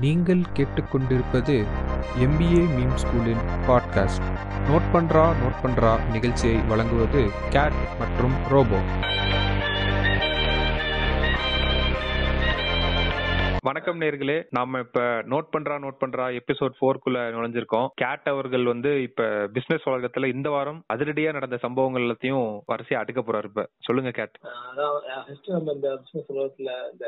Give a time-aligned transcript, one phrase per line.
[0.00, 1.54] நீங்கள் கேட்டுக்கொண்டிருப்பது
[2.18, 4.26] MBA meme ஸ்கூலின் பாட்காஸ்ட்
[4.68, 8.80] நோட் பண்றா நோட் பண்றா நிகழ்ச்சியை வழங்குவது கேட் மற்றும் ரோபோ
[13.60, 14.44] வணக்கம் நேர்களே.
[14.50, 17.88] நாம இப்ப நோட் பண்றா நோட் பண்றா எபிசோட் போர்க்குள்ள நுழைஞ்சிருக்கோம்.
[17.94, 23.44] கேட் அவர்கள் வந்து இப்ப பிசினஸ் உலகத்துல இந்த வாரம் அதிரடியா நடந்த சம்பவங்கள் எல்லாத்தையும் வரிசையா அடுக்க போறாரு
[23.44, 23.68] இப்ப.
[23.78, 27.06] சொல்லுங்க கேட் அதான் ஃபர்ஸ்ட் நம்ம இந்த பிசினஸ் உலகத்துல இந்த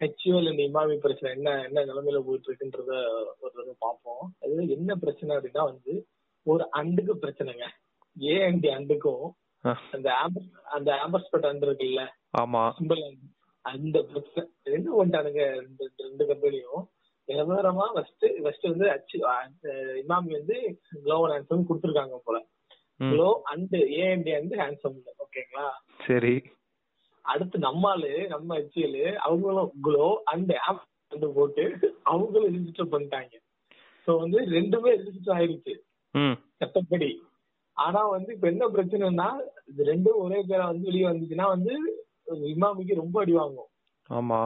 [0.00, 2.92] ஹெச்யூஎல் இந்த இமாமி பிரச்சனை என்ன என்ன நிலைமையில போயிட்டு இருக்குன்றத
[3.42, 4.24] ஒரு தடவை பார்ப்போம்.
[4.42, 5.92] அது என்ன பிரச்சனை அப்படின்னா வந்து
[6.46, 7.66] ஒரு அண்டுக்கு பிரச்சனைங்க.
[8.16, 9.24] ஏ அண்ட் அண்டுக்கும்
[9.94, 12.02] அந்த ஆம்பர் அந்த ஆம்பர்ஸ்பட் அண்டு இருக்குல்ல?
[12.42, 12.62] ஆமா.
[12.78, 13.02] சிம்பிள்
[13.64, 16.82] அந்த பிரச்சனை ரெண்டு பண்ணிட்டானுங்க ரெண்டு ரெண்டு கம்பெனியும்.
[17.28, 19.16] நிலவரமா ஃபர்ஸ்ட் ஃபர்ஸ்ட் வந்து அச்சு
[20.02, 20.56] இமாமி வந்து
[21.06, 22.38] க்ளோ அண்ட் ஹேண்ட்ஸம் கொடுத்துருக்காங்க போல.
[23.12, 25.66] க்ளோ அண்ட் ஏ அண்ட் வந்து ஹேண்ட்ஸம் ஓகேங்களா
[26.08, 26.34] சரி.
[27.26, 31.64] அடுத்து நம்மாலு நம்ம ஹெச்எல் அவங்களும் க்ளோ அண்ட் ஆப் வந்து போட்டு
[32.02, 33.34] அவங்களும் ரிஜிஸ்டர் பண்ணிட்டாங்க.
[34.08, 35.74] சோ வந்து ரெண்டுமே ரிஜிஸ்டர் ஆயிருச்சு.
[36.60, 37.10] சட்டப்படி.
[37.76, 39.28] ஆனா வந்து இப்ப என்ன பிரச்சனைனா
[39.70, 41.74] இது ரெண்டும் ஒரே பேரா வந்து வெளியே வந்துச்சுன்னா வந்து
[42.52, 43.70] இமாமிக்கு ரொம்ப அடி வாங்கும்.
[44.10, 44.40] ஆமா.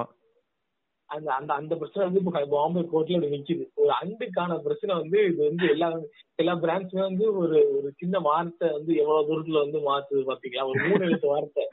[1.11, 3.65] அந்த அந்த அந்த பிரச்சனை வந்து இப்ப பாம்பே கோர்ட்ல நிக்குது.
[3.83, 5.89] ஒரு அண்டுக்கான பிரச்சனை வந்து இது வந்து எல்லா
[6.35, 10.69] எல்லா பிரான்ச்சுமே வந்து ஒரு ஒரு சின்ன வார்த்தை வந்து எவ்வளவு தூரத்துல வந்து மாத்துது பாத்தீங்களா?
[10.71, 11.65] ஒரு மூணு எழுத்து வார்த்தை.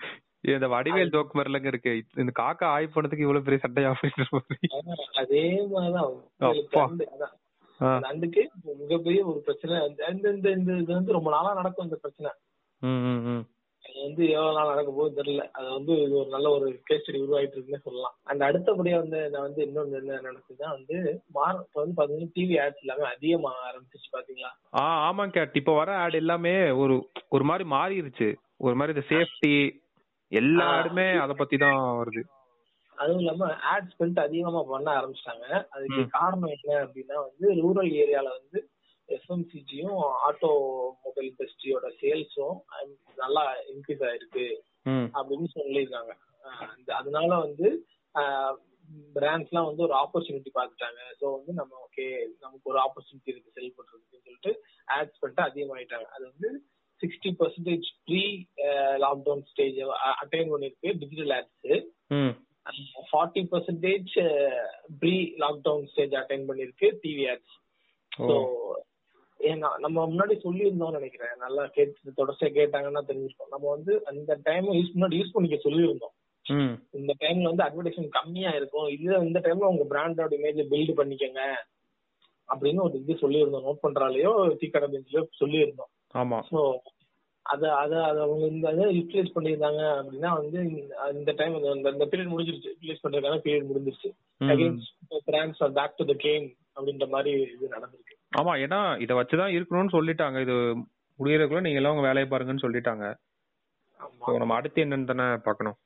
[0.56, 1.94] இந்த வடிவேல் ஜோக் மாதிரிலங்க இருக்கு.
[2.24, 4.26] இந்த காக்கா ஆய் போனதுக்கு இவ்வளவு பெரிய சட்டையா அப்படின்னு
[5.24, 6.16] அதே மாதிரிதான்
[8.10, 8.42] அண்டுக்கு
[8.84, 9.76] மிகப்பெரிய ஒரு பிரச்சனை.
[9.88, 12.30] இந்த இந்த இந்த இது வந்து ரொம்ப நாளா நடக்கும் இந்த பிரச்சனை.
[13.84, 15.44] அது வந்து எவ்வளவு நாள் நடக்க போகுது தெரியல.
[15.58, 18.16] அது வந்து இது ஒரு நல்ல ஒரு கேஸ் ஸ்டடி உருவாயிட்டு இருக்குன்னு சொல்லலாம்.
[18.32, 20.98] அந்த அடுத்தபடியா வந்து நான் வந்து இன்னொன்னு என்ன நடக்குதுன்னா வந்து
[21.38, 24.52] மாற இப்ப வந்து பாத்தீங்கன்னா டிவி ஆட்ஸ் எல்லாமே அதிகமாக ஆரம்பிச்சிச்சு பாத்தீங்களா?
[24.80, 26.98] ஆ ஆமா கேட் இப்ப வர ஆட் எல்லாமே ஒரு
[27.36, 28.30] ஒரு மாதிரி மாறிடுச்சு
[28.66, 29.54] ஒரு மாதிரி இந்த சேஃப்டி
[30.32, 30.74] எல்லா ஆ.
[30.76, 32.22] ஆடுமே அத பத்தி தான் வருது.
[32.98, 35.48] அதுவும் இல்லாம ஆட் ஸ்பெண்ட் அதிகமா பண்ண ஆரம்பிச்சிட்டாங்க.
[35.76, 36.02] அதுக்கு.
[36.16, 38.60] காரணம் என்ன அப்படின்னா வந்து ரூரல் ஏரியால வந்து
[39.10, 40.50] எஃப்எம்சிஜியும் ஆட்டோ
[41.04, 42.58] மொபைல் இண்டஸ்ட்ரியோட சேல்ஸும்
[43.18, 44.48] நல்லா இன்க்ரீஸ் ஆயிருக்கு
[45.14, 46.14] அப்படின்னு சொல்லியிருக்காங்க.
[46.98, 47.68] அதனால வந்து
[49.16, 51.00] பிராண்ட்ஸ்லாம் வந்து ஒரு ஆப்பர்ச்சுனிட்டி பார்த்துட்டாங்க.
[51.20, 52.06] ஸோ வந்து நம்ம ஓகே
[52.40, 54.52] நமக்கு ஒரு ஆப்பர்ச்சுனிட்டி இருக்கு செல் பண்றதுக்குன்னு சொல்லிட்டு
[54.88, 56.08] ஆட்ஸ் பண்ணிட்டு அதிகமாயிட்டாங்க.
[56.16, 56.50] அது வந்து
[57.02, 58.24] sixty percentage pre
[59.06, 59.78] lockdown stage
[60.24, 61.88] attain பண்ணிருக்கு digital ads
[63.12, 64.14] forty percentage
[65.02, 67.56] pre lockdown stage attain பண்ணிருக்கு டிவி ஆட்ஸ்
[68.12, 68.38] ஸோ
[69.40, 71.34] ஏன்னா நம்ம முன்னாடி சொல்லியிருந்தோம்னு நினைக்கிறேன்.
[71.44, 76.14] நல்லா கேட்டு தொடர்ச்சியா கேட்டாங்கன்னா தெரிஞ்சிருக்கோம் நம்ம வந்து அந்த டைம் யூஸ் முன்னாடி யூஸ் பண்ணிக்க சொல்லியிருந்தோம்.
[77.00, 78.88] இந்த டைம்ல வந்து அட்வர்டைஸ்மெண்ட் கம்மியா இருக்கும்.
[78.96, 81.42] இது இந்த டைம்ல உங்க பிராண்டோட இமேஜ் பில்ட் பண்ணிக்கங்க.
[82.50, 83.66] அப்படின்னு ஒரு இது சொல்லியிருந்தோம்.
[83.68, 84.32] நோட் பண்றாலேயோ
[84.62, 85.92] டீக்கடை பெஞ்சிலயோ சொல்லியிருந்தோம்.
[86.18, 86.40] ஆமா.
[86.52, 86.62] ஸோ
[87.46, 90.60] அத அத அத அவங்க இந்த இதை யூட்டிலைஸ் பண்ணியிருந்தாங்க அப்படின்னா வந்து
[91.12, 92.72] இந்த- டைம் இந்த பீரியட் முடிஞ்சிருச்சு.
[92.74, 94.10] யூட்டிலைஸ் பண்றதுக்கான பீரியட் முடிஞ்சிருச்சு.
[95.28, 98.16] Brands are back to the game அப்படின்ற மாதிரி இது நடந்திருக்கு.
[98.38, 100.42] ஆமா ஏன்னா இத வச்சுதான் இருக்கணும்னு சொல்லிட்டாங்க.
[100.42, 100.56] இது
[101.20, 103.06] முடியறதுக்குள்ள நீங்க எல்லாம் உங்க வேலையை பாருங்கன்னு சொல்லிட்டாங்க.
[104.38, 105.78] நம்ம அடுத்து என்னன்னு தானே பாக்கணும்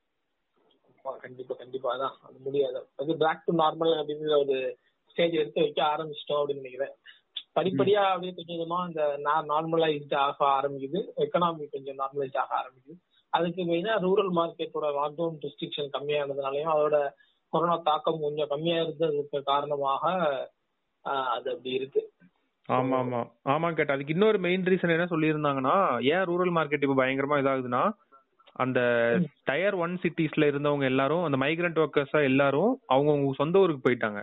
[1.06, 1.90] ஆமா, கண்டிப்பா கண்டிப்பா.
[1.96, 2.80] அதான் அது முடியாது.
[2.96, 4.78] அது பேக் டு நார்மல் அப்படிங்கிற ஒரு
[5.12, 6.94] ஸ்டேஜ் எடுத்து வைக்க ஆரம்பிச்சிட்டோம் அப்படின்னு நினைக்கிறேன்.
[7.56, 9.04] படிப்படியா அப்படியே கொஞ்சம் கொஞ்சமா இந்த
[9.52, 11.00] நார்மலைஸ்ட் ஆக ஆரம்பிக்குது.
[11.24, 12.96] எக்கனாமி கொஞ்சம் நார்மலைஸ்ட் ஆக ஆரம்பிக்குது.
[13.34, 16.98] அதுக்கு மெயினா ரூரல் மார்க்கெட்டோட லாக்டவுன் ரெஸ்ட்ரிக்ஷன் கம்மியானதுனாலயும் அதோட
[17.54, 20.04] கொரோனா தாக்கம் கொஞ்சம் கம்மியா இருந்ததுக்கு காரணமாக
[21.36, 22.02] அது அப்படி இருக்கு.
[22.70, 25.76] ஆமா ஆமா ஆமா கேட்ட அதுக்கு இன்னொரு மெயின் ரீசன் என்ன சொல்லியிருந்தாங்கன்னா
[26.14, 27.84] ஏன் ரூரல் மார்க்கெட் இப்ப பயங்கரமா இதாகுதுன்னா
[28.56, 28.80] அந்த
[29.44, 34.22] டயர் ஒன் சிட்டிஸ்ல இருந்தவங்க எல்லாரும் அந்த மைக்ரண்ட் ஒர்க்கர்ஸா எல்லாரும் அவங்க சொந்த ஊருக்கு போயிட்டாங்க.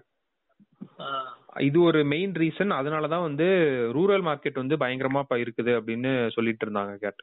[1.56, 3.44] இது ஒரு மெயின் ரீசன் அதனாலதான் வந்து
[3.94, 7.20] ரூரல் மார்க்கெட் வந்து பயங்கரமா இப்ப இருக்குது அப்படின்னு சொல்லிட்டு இருந்தாங்க கேட்.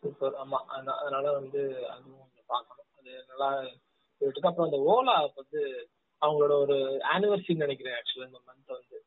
[0.00, 0.56] சூப்பர் ஆமா.
[0.68, 2.84] அதனா- அதனால வந்து அதுவும் பார்க்கணும்.
[2.98, 3.66] அது நல்லா
[4.20, 5.90] இருக்கு அப்புறம் அந்த ஓலா வந்து
[6.20, 9.04] அவங்களோட ஒரு ஆனிவர்சரி நினைக்கிறேன் ஆக்சுவலா இந்த மந்த் வந்து.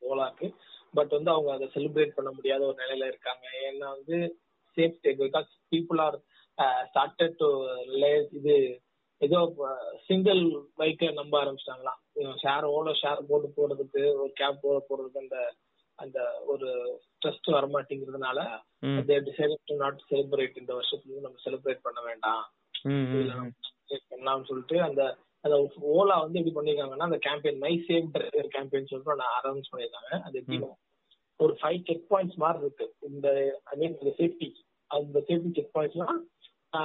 [0.00, 0.54] ஓலாக்கு
[0.94, 3.48] பட் வந்து அவங்க அதை செலிப்ரேட் பண்ண முடியாத ஒரு நிலையில இருக்காங்க.
[3.70, 4.40] ஏன்னா வந்து
[4.76, 6.20] safe state because people are
[6.94, 7.68] started to
[8.32, 8.82] இது
[9.18, 9.54] ஏதோ
[10.06, 10.42] சிங்கிள்
[10.78, 15.38] பைக்கை நம்ப ஆரம்பிச்சிட்டாங்களாம் ஷேர் ஓலோ ஷேர் போட்டு போறதுக்கு ஒரு கேப் போட போறதுக்கு அந்த
[15.98, 16.68] அந்த ஒரு
[17.22, 18.38] ட்ரஸ்ட் வரமாட்டேங்கிறதுனால
[19.82, 22.42] not celebrate இந்த வருஷத்துல நம்ம செலிப்ரேட் பண்ண வேண்டாம்.
[24.10, 25.02] பண்ணலாம்னு சொல்லிட்டு அந்த
[25.40, 25.56] அந்த
[25.96, 30.22] ஓலா வந்து எப்படி பண்ணிருக்காங்கன்னா அந்த campaign my save driver campaign சொல்லிட்டு நான் அரேஞ்ச் பண்ணிருக்காங்க.
[30.22, 30.70] அது எப்படின்னா
[31.36, 32.94] ஒரு ஃபைவ் செக் பாயிண்ட்ஸ் மாதிரி இருக்கு.
[33.00, 33.28] இந்த
[33.64, 34.52] ஐ மீன் இந்த சேஃப்டி
[34.86, 36.20] அந்த சேஃப்டி செக் பாயிண்ட்ஸ்லாம்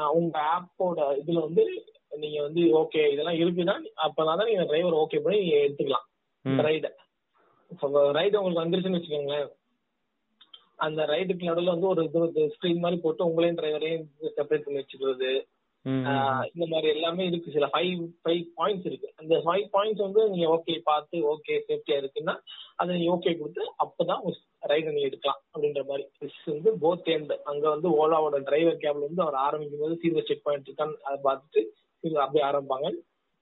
[0.10, 1.66] உங்க ஆப்போட இதுல வந்து
[2.24, 3.76] நீங்க வந்து ஓகே இதெல்லாம் இருக்குன்னா
[4.06, 6.06] அப்பதான் தான் நீங்க டிரைவர் ஓகே பண்ணி நீங்க எடுத்துக்கலாம்.
[6.68, 6.88] ரைட
[8.18, 9.50] ரைடு உங்களுக்கு வந்துருச்சுன்னு வச்சுக்கோங்களேன்.
[10.86, 14.06] அந்த ரைடுக்கு நடுவில் வந்து ஒரு இது ஸ்க்ரீன் மாதிரி போட்டு உங்களையும் டிரைவரையும்
[14.38, 15.32] செப்பரேட் பண்ணி வச்சுக்கிறது.
[16.54, 17.54] இந்த மாதிரி எல்லாமே இருக்கு.
[17.56, 19.08] சில ஃபைவ் ஃபைவ் பாயிண்ட்ஸ் இருக்கு.
[19.22, 22.36] அந்த ஃபைவ் பாயிண்ட்ஸ் வந்து நீங்க ஓகே பார்த்து ஓகே சேஃப்டியா இருக்குன்னா
[22.80, 24.24] அதை நீங்க ஓகே கொடுத்து அப்பதான்
[24.72, 26.06] ரைடை நீங்க எடுக்கலாம் அப்படின்ற மாதிரி.
[26.22, 30.46] This வந்து போத் எண்ட் அங்க வந்து ஓலாவோட டிரைவர் கேப்ல வந்து அவர் ஆரம்பிக்கும் போது சீரியஸ் செக்
[30.48, 31.64] பாயிண்ட் இருக்கான்னு அதை பார்த்துட்டு
[32.02, 32.90] இது அப்படியே ஆரம்பிப்பாங்க.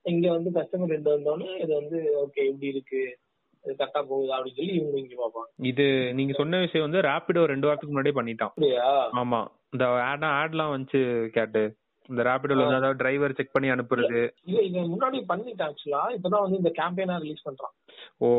[0.05, 3.01] இங்க வந்து கஸ்டமர் ரெண்டு வந்தோடனே இது வந்து ஓகே இப்படி இருக்கு.
[3.63, 5.49] இது கரெக்டா போகுதா அப்படின்னு சொல்லி இவங்க இங்க பார்ப்பாங்க.
[5.71, 8.53] இது நீங்க சொன்ன விஷயம் வந்து ரேபிடோ ரெண்டு வாரத்துக்கு முன்னாடியே பண்ணிட்டான்.
[9.21, 9.41] ஆமா.
[9.71, 11.01] இந்த ஆட் ஆட்லாம் வந்துச்சு
[11.37, 11.63] கேட்டு.
[12.09, 14.21] இந்த ரேபிடோல வந்து அதாவது டிரைவர் செக் பண்ணி அனுப்புறது.
[14.49, 17.75] இல்ல இது முன்னாடி பண்ணிட்டான் ஆக்சுவலா இப்பதான் வந்து இந்த கேம்பெயினா ரிலீஸ் பண்றான்.
[18.17, 18.29] Oh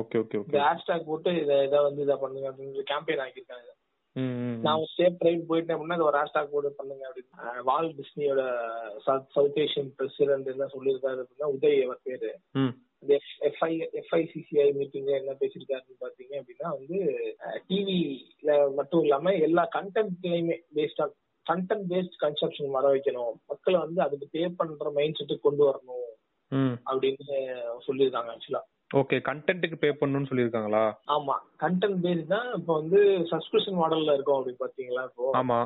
[0.00, 3.68] okay okay okay hashtag போட்டு இதை இதை வந்து இதை பண்ணுங்க அப்படின்னு கேம்பெயின் ஆக்கியிருக்காங்க.
[3.72, 3.75] ம்
[4.62, 8.42] நான் ஸ்டேட் ரைட் போயிட்டேன் அப்படின்னா ஒரு ஹேஷ்டாக் போட்டு பண்ணுங்க அப்படின்னு வால் டிஸ்னியோட
[9.34, 12.30] சவுத் ஏஷியன் பிரசிடென்ட் என்ன சொல்லியிருக்காரு அப்படின்னா உதய் அவர் பேரு.
[13.48, 16.98] எஃப்ஐ எஃப்ஐசிசிஐ மீட்டிங்ல என்ன பேசியிருக்காருன்னு பாத்தீங்க அப்படின்னா வந்து
[17.68, 21.14] டிவில மட்டும் இல்லாம எல்லா கண்டென்ட்லயுமே based on
[21.46, 23.34] content based consumption வர வைக்கணும்.
[23.46, 26.08] மக்களை வந்து அதுக்கு பே பண்ற மைண்ட் செட்டுக்கு கொண்டு வரணும்.
[26.90, 27.26] அப்படின்னு
[27.86, 30.82] சொல்லியிருக்காங்க ஆக்சுவலா ஓகே கண்டென்ட்டுக்கு பே பண்ணணும்னு சொல்லியிருக்காங்களா?
[31.14, 32.98] ஆமா கண்டென்ட் பேஸ்ட் தான் இப்போ வந்து
[33.32, 35.26] சப்ஸ்கிரிப்ஷன் மாடல்ல இருக்கும் அப்படி பாத்தீங்களா இப்போ?
[35.40, 35.58] ஆமா.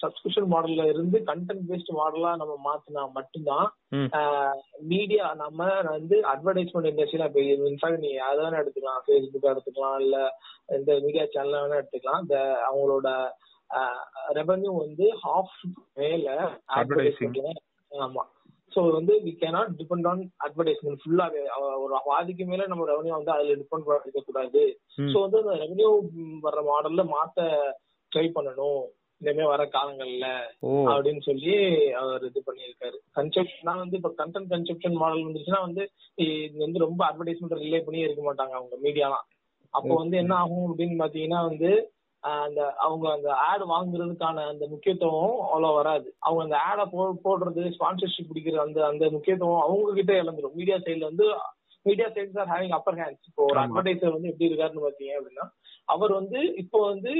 [0.00, 3.68] சப்ஸ்கிரிப்ஷன் மாடல்ல இருந்து கண்டென்ட் பேஸ்ட் மாடலா நம்ம மாத்தினா மட்டும்தான்
[4.90, 10.18] மீடியா நம்ம வந்து அட்வர்டைஸ்மெண்ட் இண்டஸ்ட்ரியில இப்போ இன்ஃபேக்ட் நீ அதை வேணா எடுத்துக்கலாம் ஃபேஸ்புக் எடுத்துக்கலாம் இல்ல
[10.76, 12.22] இந்த மீடியா சேனல் வேணா எடுத்துக்கலாம்.
[12.24, 12.36] இந்த
[12.68, 13.08] அவங்களோட
[14.38, 15.56] ரெவன்யூ வந்து ஹாஃப்
[15.96, 16.26] மேல
[16.74, 17.32] Advertising.
[17.32, 17.60] advertising.
[17.92, 18.22] ஆமா.
[18.74, 21.42] சோ வந்து we cannot depend on advertisement ஃபுல்லாவே
[21.82, 24.62] ஒரு பாதிக்கு மேல நம்ம ரெவன்யூ வந்து அதுல டிபெண்ட் பண்ணிக்க கூடாது.
[25.12, 25.90] சோ வந்து அந்த ரெவன்யூ
[26.46, 27.46] வர்ற மாடல்ல மாத்த
[28.12, 28.82] ட்ரை பண்ணணும்.
[29.20, 30.26] இனிமே வர காலங்கள்ல
[30.92, 31.52] அப்படின்னு சொல்லி
[32.00, 32.96] அவர் இது பண்ணியிருக்காரு.
[33.18, 35.82] கன்செப்ட்னா வந்து இப்ப கண்டென்ட் கன்செப்ஷன் மாடல் வந்துச்சுன்னா வந்து
[36.24, 39.26] இது வந்து ரொம்ப அட்வர்டைஸ்மெண்ட் ரிலே பண்ணி இருக்க மாட்டாங்க அவங்க மீடியாலாம்
[39.74, 41.70] அப்போ வந்து என்ன ஆகும் அப்படின்னு பாத்தீங்கன்னா வந்து
[42.24, 46.08] அந்த அவங்க அந்த ஆட் வாங்குறதுக்கான அந்த முக்கியத்துவம் அவ்வளவு வராது.
[46.26, 51.10] அவங்க அந்த ஆடை போ போடுறது ஸ்பான்சர்ஷிப் பிடிக்கிறது அந்த அந்த முக்கியத்துவம் அவங்க கிட்ட இழந்துரும் மீடியா சைடுல
[51.10, 51.26] வந்து
[51.86, 53.58] media sides are having upper hands இப்போ ஒரு.
[53.62, 55.46] அட்வர்டைசர் வந்து எப்படி இருக்காருன்னு பாத்தீங்க அப்படின்னா
[55.88, 57.12] அவர் வந்து இப்போ வந்து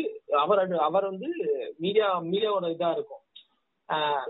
[0.43, 1.29] அவர் அவர் வந்து
[1.85, 3.23] மீடியா மீடியாவோட இதா இருக்கும்.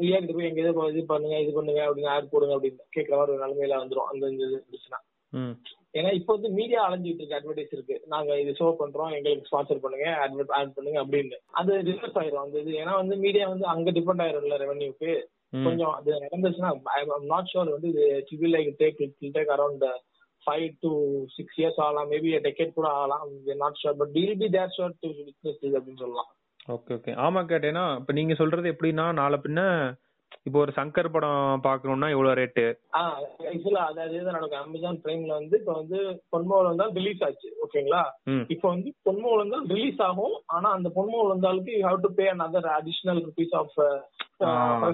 [0.01, 3.45] மீடியா கிட்ட போய் எங்க இது பண்ணுங்க இது பண்ணுங்க அப்படின்னு ஆட் போடுங்க அப்படின்னு கேட்கற மாதிரி ஒரு
[3.45, 4.09] நிலைமையில வந்துரும்.
[4.13, 5.01] அந்த இது இருந்துச்சுன்னா
[5.95, 8.03] ஏன்னா இப்போ வந்து மீடியா அலைஞ்சிட்டு இருக்கு அட்வர்டைஸ் இருக்கு.
[8.07, 11.37] நாங்க இது ஷோ பண்றோம் எங்களுக்கு ஸ்பான்சர் பண்ணுங்க advert- ஆட் பண்ணுங்க அப்படின்னு.
[11.61, 12.73] அது ரிவர்ஸ் ஆயிரும் அந்த இது.
[12.83, 15.11] ஏன்னா வந்து மீடியா வந்து அங்க டிபெண்ட் ஆயிரும்ல ரெவன்யூக்கு
[15.65, 16.71] கொஞ்சம் அது நடந்துச்சுன்னா
[17.33, 18.05] நாட் ஷோர் வந்து இது
[18.43, 19.01] will like take
[19.37, 19.85] take around
[20.47, 20.91] five to
[21.35, 22.11] six years ஆகலாம்.
[22.11, 23.25] மேபி டெக்கேட் கூட ஆகலாம்.
[23.57, 26.31] Not sure but will be there sure to witness அப்படின்னு சொல்லலாம்.
[26.69, 29.61] ஓகே ஓகே ஆமா கேட்டேன்னா இப்ப நீங்க சொல்றது எப்படின்னா நாளை பின்ன
[30.47, 32.65] இப்போ ஒரு சங்கர் படம் பாக்கணும்னா எவ்வளவு ரேட்டு
[33.51, 34.65] ஆக்சுவலா அது அதே தான் நடக்கும்.
[34.65, 35.99] அமேசான் பிரைம்ல வந்து இப்போ வந்து
[36.35, 38.03] பொன்மோல் தான் ரிலீஸ் ஆச்சு ஓகேங்களா
[38.55, 40.37] இப்போ வந்து பொன்மோல் தான் ரிலீஸ் ஆகும்.
[40.57, 43.77] ஆனா அந்த பொன்மோல் வந்தாலுக்கு you have to pay another additional rupees of.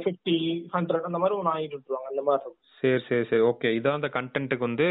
[0.05, 0.39] Fifty
[0.77, 2.65] hundred அந்த மாதிரி ஒன்று வாங்கிட்டு விட்டுருவாங்க அந்த மாதிரி இருக்கும்.
[2.79, 3.41] சரி சரி சரி.
[3.47, 4.87] ஓகே இதான் அந்த கண்டென்ட்டுக்கு வந்து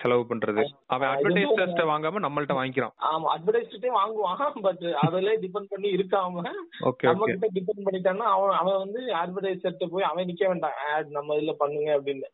[0.00, 0.62] செலவு பண்றது.
[0.86, 2.94] அவன் ஆ, அட்வர்டைஸ்மெண்ட் வாங்காம நம்மள்ட்ட வாங்கிக்கிறான்.
[3.08, 4.36] ஆமா அட்வர்டைஸ்டே வாங்குவான்
[4.66, 6.44] பட் அதிலே டிபெண்ட் பண்ணி இருக்காம
[6.88, 10.76] ஓகே நம்ம கிட்ட டிபெண்ட் பண்ணிட்டான்னா அவன் அவன் வந்து அட்வர்டைசர்ட்ட போய் அவன் நிக்க வேண்டாம்.
[10.90, 12.28] ஆட் நம்ம இதுல பண்ணுங்க அப்படின்னு.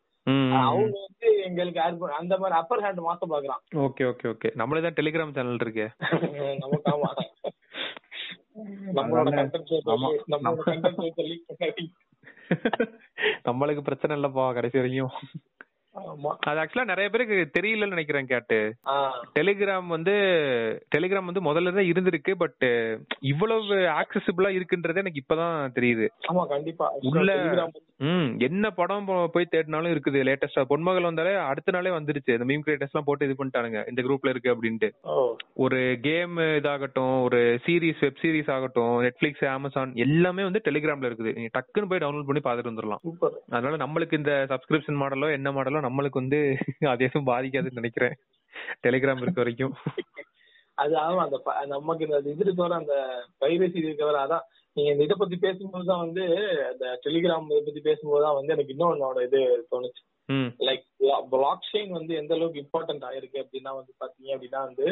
[0.61, 1.79] அவங்க வந்து எங்களுக்கு
[2.17, 3.61] அந்த மாதிரி அப்பர் ஹேண்ட் மாத்த பாக்குறான்.
[3.83, 5.87] ஓகே ஓகே ஓகே நம்மளே தான் டெலிகிராம் சேனல் இருக்கே.
[6.63, 7.25] நமக்கு ஆமா நம்மளோட அதானே.
[7.35, 7.45] கண்டென்ட் ஆமா.
[7.45, 8.46] நம்மளோட கண்டென்ட் லீக் பண்ணாடி
[13.45, 15.19] நம்மளுக்கு பிரச்சனை இல்லப்பா கடைசி வரையும் ஆமா
[16.49, 18.57] அது ஆக்சுவலா நிறைய பேருக்கு தெரியலன்னு நினைக்கிறேன் கேட்டு.
[19.37, 20.13] டெலிகிராம் வந்து
[20.95, 22.65] டெலிகிராம் வந்து முதல்ல தான் இருந்திருக்கு பட்
[23.31, 26.07] இவ்வளவு ஆக்சசிபிளா இருக்குன்றது எனக்கு இப்பதான் தெரியுது.
[26.31, 26.87] ஆமா கண்டிப்பா.
[27.11, 27.35] உள்ள
[28.07, 32.35] ம் என்ன படம் போய் தேடினாலும் இருக்குது லேட்டஸ்டா பொன்மகள் வந்தாலே அடுத்த நாளே வந்துருச்சு.
[32.37, 34.89] இந்த மீம் கிரியேட்டர்ஸ் எல்லாம் போட்டு இது பண்ணிட்டானுங்க இந்த குரூப்ல இருக்கு அப்படின்ட்டு.
[35.65, 41.33] ஒரு கேம் இதாகட்டும் ஒரு சீரிஸ் வெப் சீரிஸ் ஆகட்டும் நெட்ஃபிளிக்ஸ் அமேசான் எல்லாமே வந்து டெலிகிராம்ல இருக்குது.
[41.37, 43.03] நீங்க டக்குன்னு போய் டவுன்லோட் பண்ணி பார்த்துட்டு வந்துடலாம்
[43.55, 46.39] அதனால நம்மளுக்கு இந்த சப்ஸ்கிரிப்ஷன் மாடலோ என்ன மாடலோ நம்மளுக்கு வந்து
[46.91, 48.15] அது எதுவும் பாதிக்காதுன்னு நினைக்கிறேன்.
[48.83, 49.75] டெலிகிராம் இருக்க வரைக்கும்.
[50.77, 51.37] அது ஆகும் அந்த
[51.71, 52.95] நமக்கு இந்த இது இருக்கவர அந்த
[53.41, 54.45] பைரசி இருக்கவர அதான்.
[54.77, 56.23] நீங்க இந்த இதை பத்தி பேசும்போது தான் வந்து
[56.67, 59.39] அந்த டெலிகிராம் இதை பத்தி பேசும்போது தான் வந்து எனக்கு இன்னொன்னோட இது
[59.71, 60.01] தோணுச்சு.
[60.67, 60.83] லைக்
[61.31, 64.87] பிளாக் செயின் வந்து எந்த அளவுக்கு இம்பார்ட்டன்ட் ஆயிருக்கு அப்படின்னா வந்து பாத்தீங்க அப்படின்னா வந்து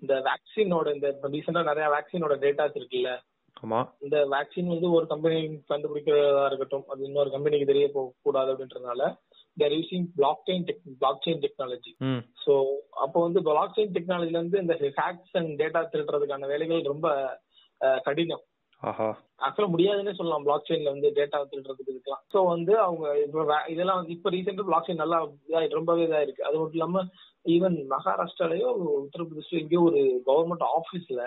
[0.00, 3.10] இந்த வேக்சினோட இந்த ரீசெண்டா நிறைய வேக்சினோட டேட்டாஸ் இருக்குல்ல.
[3.56, 3.80] ஆமா.
[4.00, 5.38] இந்த வேக்சின் வந்து ஒரு கம்பெனி
[5.70, 9.02] கண்டுபிடிக்கிறதா இருக்கட்டும் அது இன்னொரு கம்பெனிக்கு தெரிய போக கூடாது அப்படின்றதுனால
[9.56, 10.06] they're using
[10.48, 10.66] blockchain
[11.24, 11.92] blockchain technology
[12.44, 12.52] so
[13.04, 17.08] அப்போ வந்து பிளாக் செயின் டெக்னாலஜில இருந்து இந்த ஹேக்ஸ் அண்ட் டேட்டா திருடுறதுக்கான வேலைகள் ரொம்ப
[18.06, 18.44] கடினம்.
[19.46, 20.44] ஆக்சுவலா முடியாதுன்னே சொல்லலாம்.
[20.46, 23.42] பிளாக் செயின்ல வந்து டேட்டா திருடுறதுக்கு இருக்கலாம் ஸோ வந்து அவங்க இப்போ
[23.72, 27.02] இதெல்லாம் வந்து இப்போ ரீசெண்டா பிளாக் செயின் நல்லா இதா ரொம்பவே இதா இருக்கு அது மட்டும் இல்லாம
[27.46, 28.70] ஈவன் மகாராஷ்டிராலயோ
[29.02, 31.20] உத்தரப்பிரதேஷ்லயோ எங்கேயோ ஒரு கவர்மெண்ட் ஆபீஸ்ல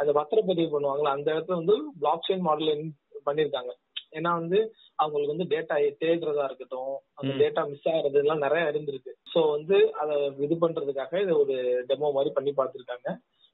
[0.00, 1.16] அந்த பத்திரப்பதிவு பண்ணுவாங்கல்ல.
[1.16, 2.84] அந்த இடத்துல வந்து பிளாக் செயின் மாடல்
[3.26, 3.72] பண்ணிருக்காங்க.
[4.18, 4.58] ஏன்னா வந்து
[5.02, 7.32] அவங்களுக்கு வந்து டேட்டா தேடுறதா இருக்கட்டும் அந்த.
[7.42, 9.12] டேட்டா மிஸ் ஆகுறது எல்லாம் நிறைய இருந்திருக்கு.
[9.32, 10.16] ஸோ வந்து அதை
[10.46, 11.56] இது பண்றதுக்காக இது ஒரு
[11.90, 13.08] டெமோ மாதிரி பண்ணி பார்த்துருக்காங்க.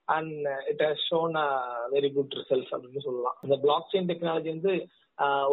[0.08, 1.36] And it has shown
[1.94, 3.38] very good results அப்படின்னு சொல்லலாம்.
[3.46, 4.74] இந்த பிளாக் செயின் டெக்னாலஜி வந்து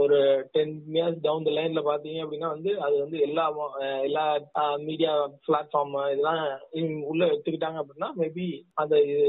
[0.01, 0.17] ஒரு
[0.55, 3.45] டென் இயர்ஸ் டவுன் த லைன்ல பாத்தீங்க அப்படின்னா வந்து அது வந்து எல்லா
[4.07, 4.25] எல்லா
[4.87, 5.13] மீடியா
[5.47, 6.43] பிளாட்ஃபார்ம் இதெல்லாம்
[7.11, 8.45] உள்ள எடுத்துக்கிட்டாங்க அப்படின்னா மேபி
[8.81, 9.25] அந்த இது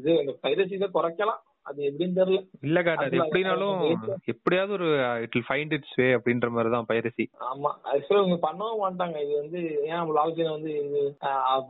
[0.00, 1.40] இது இந்த பைரசி இதை குறைக்கலாம்.
[1.66, 2.40] அது எப்படின்னு தெரியல.
[2.68, 3.80] இல்ல காட்டு அது எப்படினாலும்
[4.32, 4.88] எப்படியாவது ஒரு
[5.24, 7.70] it will find its way அப்படின்ற மாதிரி தான் பைரசி ஆமா.
[7.92, 9.16] ஆக்சுவலா இவங்க பண்ணவும் மாட்டாங்க.
[9.26, 11.00] இது வந்து ஏன் பிளாக் செயின் வந்து இது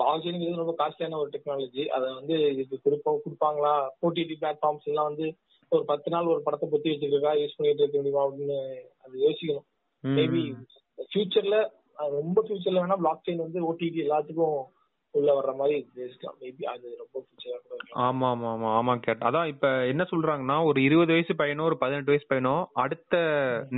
[0.01, 3.75] பிளாக் செயின் ரொம்ப காஸ்ட்லியான ஒரு டெக்னாலஜி அதை வந்து இதுக்கு கொடுப்போம் கொடுப்பாங்களா?
[4.07, 5.29] ஓடிடி பிளாட்ஃபார்ம்ஸ் எல்லாம் வந்து
[5.73, 7.33] ஒரு பத்து நாள் ஒரு படத்தை பத்தி வச்சிருக்கா?
[7.43, 8.25] யூஸ் பண்ணிட்டு இருக்க முடியுமா?
[8.29, 8.59] அப்படின்னு
[9.05, 9.67] அது யோசிக்கணும்.
[10.05, 10.43] மேபி
[11.11, 11.57] ஃபியூச்சர்ல
[12.17, 14.61] ரொம்ப ஃபியூச்சர்ல வேணா பிளாக் செயின் வந்து ஓடிடி எல்லாத்துக்கும்
[15.15, 18.03] உள்ள வர்ற மாதிரி பேசலாம் மேபி அது ரொம்ப ஃபியூச்சரா கூட இருக்கலாம்.
[18.07, 19.25] ஆமா ஆமா ஆமா ஆமா கேட்.
[19.29, 22.55] அதான் இப்ப என்ன சொல்றாங்கன்னா ஒரு இருபது வயசு பையனோ ஒரு பதினெட்டு வயசு பையனோ
[22.85, 23.21] அடுத்த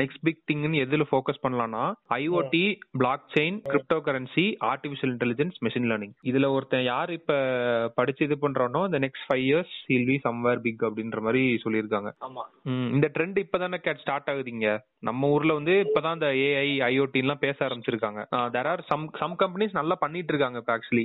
[0.02, 1.84] நெக்ஸ்ட் பிக் திங்னு எதுல ஃபோக்கஸ் பண்ணலாம்னா
[2.18, 2.64] IoT
[3.36, 3.58] blockchain
[4.08, 7.38] cryptocurrency artificial intelligence machine learning இதுல ஒருத்தன் யார் இப்ப
[7.98, 12.10] படிச்சு இது பண்றானோ இந்த next five years will be somewhere big அப்படின்ற மாதிரி சொல்லியிருக்காங்க.
[12.96, 14.68] இந்த ட்ரெண்ட் இப்பதானே கேட் ஸ்டார்ட் ஆகுதுங்க.
[15.08, 18.20] நம்ம ஊர்ல வந்து இப்பதான் இந்த ஏஐ ஐஓடி எல்லாம் பேச ஆரம்பிச்சிருக்காங்க.
[18.54, 21.04] There are some some companies நல்லா பண்ணிட்டு இருக்காங்க இப்ப ஆக்சுவலி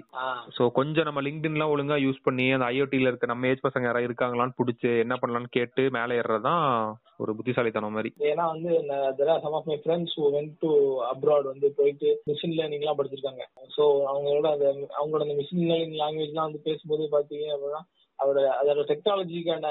[0.56, 4.58] சோ கொஞ்சம் நம்ம லிங்க்டின்லாம் ஒழுங்கா யூஸ் பண்ணி அந்த ஐஓடில இருக்க நம்ம ஏஜ் பசங்க யாராவது இருக்காங்களான்னு
[4.60, 6.66] புடிச்சு என்ன பண்ணலாம்னு கேட்டு மேலே ஏறுறதுதான்
[7.18, 8.10] ஒரு புத்திசாலித்தனம் மாதிரி.
[8.30, 8.72] ஏன்னா வந்து
[9.44, 10.72] some of my friends went to
[11.04, 13.46] abroad வந்து போயிட்டு மிஷின் லேர்னிங் எல்லாம் படிச்சிருக்காங்க.
[13.78, 14.68] ஸோ அவங்களோட அந்த
[15.00, 17.82] அவங்களோட அந்த மிஷின் லேர்னிங் லாங்குவேஜ்லாம் வந்து பேசும்போது பாத்தீங்க அப்படின்னா
[18.20, 19.68] அதோட அதோட டெக்னாலஜிக்கான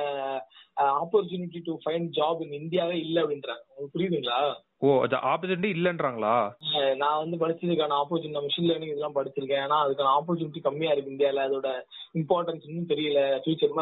[1.03, 3.65] opportunity to find job in இந்தியாவே இல்லை அப்படின்றாங்க.
[3.69, 4.41] உங்களுக்கு புரியுதுங்களா?
[4.83, 6.35] ஓ அது ஆப்பர்ச்சுனிட்டி இல்லன்றாங்களா?
[7.01, 9.63] நான் வந்து படிச்சதுக்கான ஆப்பர்ச்சுனிட்டி மிஷின் லேர்னிங் இதெல்லாம் படிச்சிருக்கேன்.
[9.67, 11.45] ஆனா அதுக்கான ஆப்பர்ச்சுனிட்டி கம்மியா இருக்கு இந்தியால.
[11.49, 11.69] அதோட
[12.19, 13.21] இம்பார்ட்டன்ஸ் இன்னும் தெரியல.
[13.43, 13.73] Future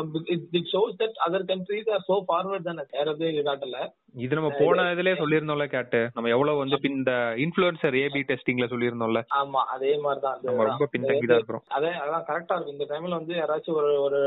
[0.59, 2.85] it shows that other countries are so forward தானே.
[2.95, 3.81] வேற எதுவும் காட்டல
[4.25, 6.01] இது நம்ம போன இதுலயே சொல்லியிருந்தோம்ல கேட்டு.
[6.15, 7.13] நம்ம எவ்வளவு வந்து இந்த
[7.45, 9.23] இன்ஃபுளுசர் ஏபி டெஸ்டிங்ல சொல்லியிருந்தோம்ல.
[9.41, 11.65] ஆமா அதே மாதிரி தான் ரொம்ப பின்தங்கி தான் இருக்கிறோம்.
[11.79, 14.21] அதே அதான் கரெக்டா இருக்கு இந்த டைம்ல வந்து யாராச்சும் ஒரு ஒரு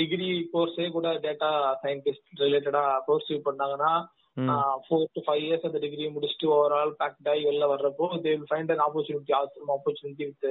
[0.00, 1.50] டிகிரி கோர்ஸே கூட டேட்டா
[1.84, 3.92] சயின்டிஸ்ட் ரிலேட்டடா கோர்ஸ் பண்ணாங்கன்னா.
[4.86, 8.72] ஃபோர் டு ஃபைவ் இயர்ஸ் அந்த டிகிரி முடிச்சுட்டு ஓவரால் பேக்ட் ஆகி வெளில வர்றப்போ they will find
[8.74, 10.48] an opportunity awesome opportunity with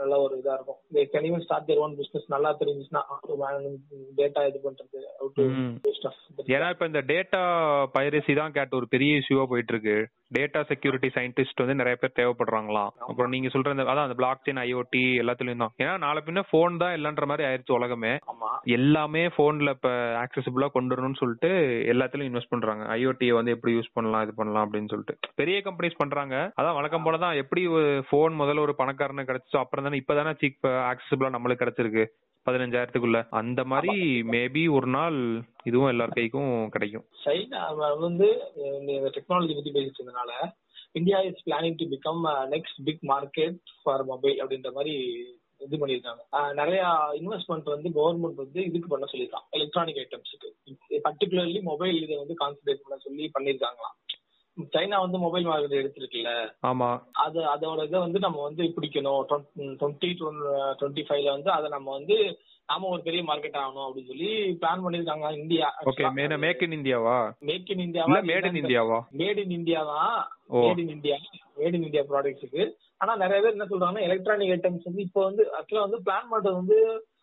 [0.00, 0.80] நல்ல ஒரு இதா இருக்கும்.
[0.96, 3.02] They can even start their own business நல்லா தெரிஞ்சுச்சுன்னா
[4.20, 5.00] டேட்டா இது பண்றது.
[6.54, 7.40] ஏன்னா இப்ப இந்த டேட்டா
[7.96, 9.96] பைரசி தான் கேட் ஒரு பெரிய இஷ்யூவா போயிட்டு இருக்கு
[10.36, 12.90] டேட்டா செக்யூரிட்டி சயின்டிஸ்ட் வந்து நிறைய பேர் தேவைப்படுறாங்களாம்.
[13.08, 15.74] அப்புறம் நீங்க சொல்ற இந்த அதான் அந்த பிளாக் செயின் ஐஓடி எல்லாத்துலயும் தான்.
[15.82, 18.12] ஏன்னா நாளை பின்ன போன் தான் இல்லன்ற மாதிரி ஆயிருச்சு உலகமே.
[18.76, 19.90] எல்லாமே போன்ல இப்ப
[20.24, 21.50] ஆக்சசிபிளா கொண்டு வரணும்னு சொல்லிட்டு
[21.92, 22.84] எல்லாத்துலயும் இன்வெஸ்ட் பண்றாங்க.
[22.98, 25.16] ஐஓடி வந்து எப்படி யூஸ் பண்ணலாம் இது பண்ணலாம் அப்படின்னு சொல்லிட்டு.
[25.34, 26.52] பெரிய கம்பெனிஸ் பண்றாங்க.
[26.60, 30.66] அதான் வழக்கம் போல தான் எப்படி ஒரு போன் முதல்ல ஒரு பணக்காரன கிடைச்சோ அப்புறம் தானே இப்பதானே சீப்
[30.90, 32.06] ஆக்சசிபிளா நம்மளுக்கு கிடைச்சிருக்கு.
[32.50, 33.18] பதினஞ்சாயிரத்துக்குள்ள.
[33.30, 35.18] அந்த மாதிரி மேபி ஒரு நாள்
[35.64, 37.04] இதுவும் எல்லார் கைக்கும் கிடைக்கும்.
[37.24, 37.62] சைனா
[37.98, 38.28] வந்து
[38.78, 40.32] இந்த டெக்னாலஜி பத்தி பேசிட்டு இருந்தனால
[40.92, 42.22] India is planning to become
[42.54, 44.94] next big market for mobile அப்படின்ற மாதிரி
[45.58, 46.22] இது பண்ணியிருக்காங்க.
[46.32, 49.48] ஆஹ் நிறைய இன்வெஸ்ட்மெண்ட் வந்து கவர்மெண்ட் வந்து இதுக்கு பண்ண சொல்லியிருக்காங்க.
[49.50, 50.50] எலக்ட்ரானிக் ஐட்டம்ஸுக்கு
[51.04, 53.96] பர்டிகுலர்லி மொபைல் இதை வந்து கான்சென்ட்ரேட் பண்ண சொல்லி பண்ணியிருக்காங்களாம்.
[54.72, 56.30] சைனா வந்து மொபைல் மார்க்கெட் எடுத்திருக்குல்ல?
[56.66, 56.88] ஆமா.
[57.24, 59.20] அது அதோட இதை வந்து நம்ம வந்து பிடிக்கணும்.
[59.80, 60.10] டுவெண்ட்டி
[60.80, 62.16] டுவெண்ட்டி ஃபைவ்ல வந்து அதை நம்ம வந்து
[62.66, 65.68] நாம ஒரு பெரிய மார்க்கெட் ஆகணும் அப்படின்னு சொல்லி பிளான் பண்ணிருக்காங்க இந்தியா.
[65.84, 70.18] ஓகே மேக் இன் இந்தியாவா மேக் இன் இந்தியாவா மேட் இன் இந்தியாவா மேட் இன் இந்தியா தான்.
[70.52, 71.16] Made in India
[71.56, 72.62] made in India ப்ராடக்ட்ஸுக்கு
[73.00, 76.78] ஆனா நிறைய பேர் என்ன சொல்றாங்கன்னா எலக்ட்ரானிக் ஐட்டம்ஸ் வந்து இப்போ வந்து ஆக்சுவலா வந்து பிளான் பண்றது வந்து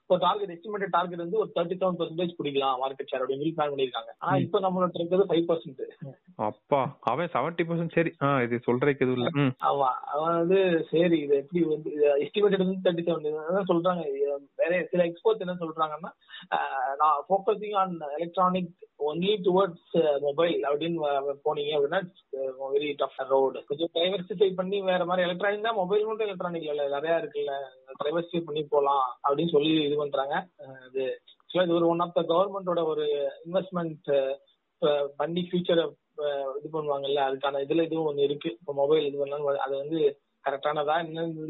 [0.10, 4.12] ஒரு டார்கெட் எஸ்டிமேட்டட் டார்கெட் வந்து ஒரு தேர்ட்டி செவன் பர்சன்டேஜ் பிடிக்கலாம் மார்க்கெட் ஷேர் அப்படின்னு பிளான் பண்ணிருக்காங்க
[4.22, 5.82] ஆனா இப்போ நம்மளோட இருக்கிறது ஃபைவ் பர்சன்ட்
[6.48, 6.80] அப்பா
[7.10, 8.12] அவன் செவன்டி பர்சன்ட் சரி.
[8.46, 9.30] இது சொல்றதுக்கு எதுவும் இல்ல.
[9.68, 10.60] ஆமா அவன் வந்து
[10.92, 11.92] சரி இது எப்படி வந்து
[12.26, 14.04] எஸ்டிமேட்டட் வந்து தேர்ட்டி செவன் சொல்றாங்க
[14.60, 16.12] வேற சில எக்ஸ்போர்ட்ஸ் என்ன சொல்றாங்கன்னா
[17.02, 18.72] நான் focusing on electronic
[19.10, 19.96] only towards
[20.26, 21.00] mobile அப்படின்னு
[21.48, 22.02] போனீங்க அப்படின்னா
[22.74, 27.16] வெரி டஃப் ரோடு கொஞ்சம் டைவர்சிஃபை பண்ணி வேற மாதிரி எலக்ட்ரானிக் தான் மொபைல் மட்டும் எலக்ட்ரானிக் இல்லை நிறைய
[27.22, 27.54] இருக்குல்ல.
[28.04, 30.36] டைவர்சிஃபை பண்ணி போகலாம் அப்படின்னு சொல்லி இது பண்றாங்க.
[30.90, 31.06] இது
[31.64, 33.06] இது ஒரு ஒன் ஆஃப் த கவர்மெண்டோட ஒரு
[33.46, 34.08] இன்வெஸ்ட்மெண்ட்
[35.22, 35.86] பண்ணி ஃபியூச்சரை
[36.60, 38.50] இது பண்ணுவாங்கல்ல அதுக்கான இதுல இதுவும் ஒன்று இருக்கு.
[38.60, 40.00] இப்போ மொபைல் இது பண்ணாலும் அது வந்து
[40.46, 41.44] கரெக்டானதா என்னன்னு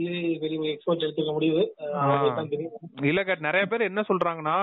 [0.43, 1.63] பெரிய எக்ஸ்போர்ட் எடுத்துக்க முடியுது.
[3.11, 4.57] இல்ல நிறைய பேர் என்ன சொல்றாங்கன்னா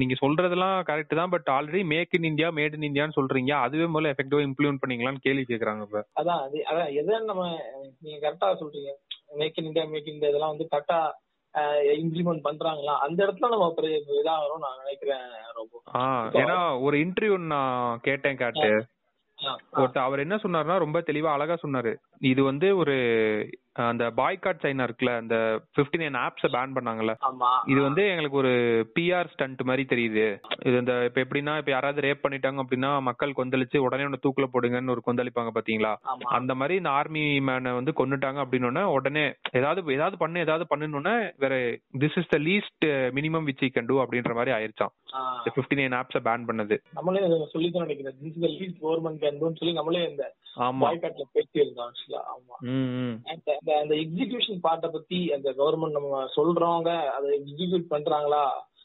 [0.00, 3.52] நீங்க சொல்றதெல்லாம் கரெக்ட் தான் but already make in India made in இந்தியான்னு சொல்றீங்க.
[3.66, 6.02] அதுவே முதல்ல எஃபெக்டிவா இம்ப்ளிமெண்ட் பண்ணீங்களான்னு கேள்வி கேக்குறாங்க இப்ப.
[6.22, 7.44] அதான் அது அதான் எதை நம்ம
[8.00, 8.92] நீங்க கரெக்டா சொல்றீங்க.
[9.42, 10.98] Make in India make in India இதெல்லாம் வந்து கரெக்டா
[12.00, 12.94] இம்ப்ளிமெண்ட் பண்றாங்களா?
[13.04, 15.24] அந்த இடத்துல நம்ம அப்புறம் இதாகிறோம் நான் நினைக்கிறேன்
[15.58, 15.74] ரொம்ப
[16.40, 16.56] ஏன்னா
[16.86, 18.68] ஒரு இன்டர்வியூ நான் கேட்டேன் கேட்டு.
[19.78, 21.92] ஒருத்தர் அவர் என்ன சொன்னாருன்னா ரொம்ப தெளிவா அழகா சொன்னாரு.
[22.30, 22.94] இது வந்து ஒரு
[23.84, 25.36] அந்த பாய்காட் சைனா இருக்குல்ல அந்த
[25.76, 27.12] 59 நைன் ஆப்ஸை பேன் பண்ணாங்கல்ல
[27.70, 28.52] இது வந்து எங்களுக்கு ஒரு
[28.96, 30.24] பிஆர் ஸ்டண்ட் மாதிரி தெரியுது.
[30.66, 34.94] இது இந்த இப்ப எப்படின்னா இப்ப யாராவது ரேப் பண்ணிட்டாங்க அப்படின்னா மக்கள் கொந்தளிச்சு உடனே ஒன்னு தூக்குல போடுங்கன்னு
[34.94, 35.92] ஒரு கொந்தளிப்பாங்க பாத்தீங்களா?
[36.38, 38.64] அந்த மாதிரி இந்த ஆர்மி மேனை வந்து கொன்னுட்டாங்க அப்படின்னு
[38.96, 41.14] உடனே ஏதாவது ஏதாவது பண்ணு ஏதாவது பண்ணணும்னா
[41.44, 41.54] வேற
[42.02, 42.86] this is the least
[43.18, 44.94] minimum which can do அப்படின்ற மாதிரி ஆயிருச்சான்
[45.46, 46.76] 59 நைன் ஆப்ஸை பேன் பண்ணது.
[46.96, 47.22] நம்மளே
[47.54, 48.16] சொல்லி தான் நினைக்கிறேன்.
[48.22, 50.24] This is least government can சொல்லி நம்மளே இந்த
[50.66, 50.82] ஆமா.
[50.84, 51.94] பாய்காட்ல பேசி இருந்தோம்
[52.34, 52.56] ஆமா.
[52.72, 53.14] ம்
[53.74, 58.44] அந்த அந்த- எக்ஸிகியூஷன் பார்ட்ட பத்தி அந்த கவர்மெண்ட் நம்ம சொல்றவங்க அதை எக்ஸிக்யூட் பண்றாங்களா?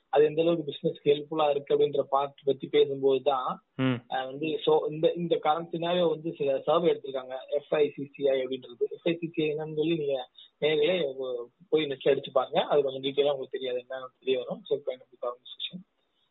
[0.09, 3.63] அது எந்த அளவுக்கு பிசினஸ்க்கு ஹெல்ப்ஃபுல்லா இருக்கு அப்படின்ற பார்ட் பத்தி பேசும்போது தான்
[4.09, 8.83] வந்து சோ இந்த இந்த கரண்ட் சினாரியோ வந்து சில சர்வே எடுத்திருக்காங்க எஃப்ஐசிசிஐ அப்படின்றது.
[8.95, 10.29] எஃப்ஐசிசிஐ என்னன்னு சொல்லி நீங்க
[10.61, 10.95] நேர்களே
[11.69, 12.61] போய் நெட்ல அடிச்சு பாருங்க.
[12.61, 14.63] அது கொஞ்சம் டீட்டெயிலா உங்களுக்கு தெரியாது என்னன்னு தெரிய வரும்.
[14.63, 14.89] Check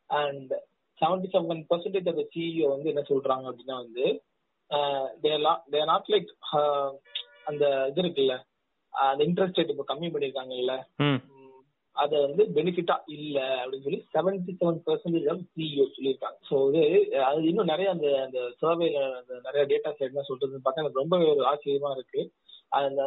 [0.07, 0.53] and
[1.01, 4.23] seventy seven percentage of CEO வந்து என்ன சொல்றாங்க அப்படின்னா வந்து
[5.21, 6.31] தேர் நாட் லைக்
[7.51, 8.37] அந்த இது இருக்குல்ல
[8.93, 10.75] அந்த இன்ட்ரெஸ்ட் ரேட் இப்போ கம்மி பண்ணிருக்காங்கல்ல
[11.97, 16.39] அது வந்து பெனிஃபிட்டா இல்ல அப்படின்னு சொல்லி seventy seven percentage of CEO சொல்லியிருக்காங்க.
[16.49, 16.83] ஸோ இது
[17.29, 21.43] அது இன்னும் நிறைய அந்த அந்த சர்வேல அந்த நிறைய டேட்டாஸ் என்ன சொல்றதுன்னு பார்த்தா எனக்கு ரொம்ப ஒரு
[21.51, 22.23] ஆச்சரியமா இருக்கு.
[22.73, 23.03] அந்த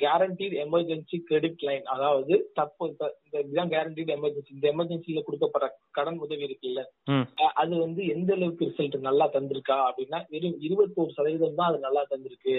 [0.00, 3.04] கேரண்டீட் எமர்ஜென்சி கிரெடிட் லைன் அதாவது தப்பு இந்த
[3.40, 7.24] இதுதான் கேரண்டீட் எமர்ஜென்சி இந்த எமர்ஜென்சில கொடுக்கப்படுற கடன் உதவி இருக்குல்ல ம்.
[7.38, 12.02] அஹ் அது வந்து எந்த அளவுக்கு ரிசல்ட் நல்லா தந்திருக்கா அப்படின்னா வெறும் இருபத்தோரு சதவீதம் தான் அது நல்லா
[12.10, 12.56] தந்திருக்கு.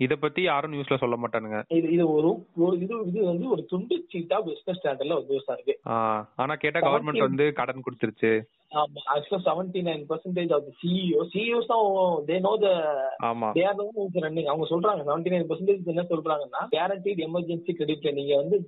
[0.00, 1.60] இத பத்தி யாரும் நியூஸ்ல சொல்ல மாட்டானுங்க.
[1.72, 2.30] இது இது ஒரு
[2.62, 5.98] ஒரு இது இது வந்து ஒரு துண்டு சீட்டா பிசினஸ் ஸ்டாண்டர்ட்ல வந்து இருக்கு ஆ
[6.38, 8.32] ஆனா கேட்டா கவர்மெண்ட் வந்து கடன் கொடுத்துருச்சு.
[9.12, 11.86] ஆக்சுவலா seventy nine percentage of CEO CEOs தான்
[12.28, 12.68] they know the
[13.56, 13.80] they are
[14.24, 18.58] running அவங்க சொல்றாங்க செவன்டி நைன் பர்சன்டேஜ் என்ன சொல்றாங்கன்னா கேரண்டீட் எமர்ஜென்சி கிரெடிட் நீங்க வந்து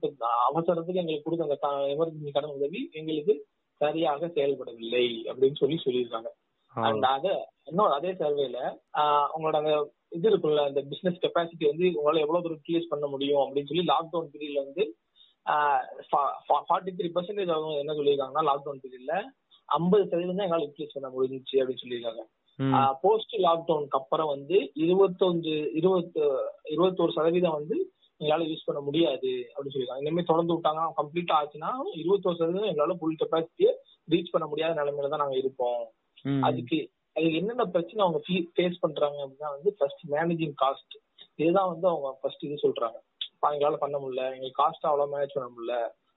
[0.47, 1.59] அவசரத்துக்கு எங்களுக்கு கொடுத்த அந்த
[1.95, 3.35] எமர்ஜென்சி கடன் உதவி எங்களுக்கு
[3.81, 6.29] சரியாக செயல்படவில்லை அப்படின்னு சொல்லி சொல்லியிருக்காங்க.
[6.75, 7.27] அண்ட் அத
[7.71, 8.59] இன்னும் அதே சர்வேல
[9.35, 9.73] உங்களோட அந்த
[10.13, 14.31] இது இருக்குல்ல அந்த பிசினஸ் கெப்பாசிட்டி வந்து உங்களால எவ்வளவு தூரம் யூட்டிலைஸ் பண்ண முடியும் அப்படின்னு சொல்லி லாக்டவுன்
[14.33, 14.85] பீரியட்ல வந்து
[16.69, 19.17] ஃபார்ட்டி த்ரீ பர்சன்டேஜ் அவங்க என்ன சொல்லியிருக்காங்கன்னா லாக்டவுன் பீரியட்ல
[19.77, 22.23] ஐம்பது சதவீதம் தான் எங்களால் யூட்டிலைஸ் பண்ண முடிஞ்சிச்சு அப்படின்னு சொல்லியிருக்காங்க.
[23.03, 26.23] போஸ்ட் லாக்டவுனுக்கு அப்புறம் வந்து இருபத்தஞ்சு இருபத்து
[26.71, 27.77] இருபத்தோரு சதவீதம் வந்து
[28.21, 30.05] எங்களால யூஸ் பண்ண முடியாது அப்படின்னு சொல்லியிருக்காங்க.
[30.05, 33.73] இனிமேல் தொடர்ந்து விட்டாங்கன்னா கம்ப்ளீட்டா ஆச்சுன்னா இருபத்தோரு சதவீதம் எங்களால ஃபுல் கெப்பாசிட்டியை
[34.11, 35.83] ரீச் பண்ண முடியாத நிலைமையில தான் நாங்க இருப்போம்.
[36.45, 36.79] அதுக்கு
[37.17, 38.21] அதுக்கு என்னென்ன பிரச்சனை அவங்க
[38.57, 40.95] ஃபேஸ் பண்றாங்க அப்படின்னா வந்து ஃபர்ஸ்ட் மேனேஜிங் காஸ்ட்
[41.35, 42.99] இதுதான் வந்து அவங்க ஃபர்ஸ்ட் இது சொல்றாங்க.
[43.39, 44.25] "பா, எங்களால பண்ண முடியல.
[44.35, 45.75] எங்களுக்கு காஸ்ட் அவ்வளவு மேனேஜ் பண்ண முடியல.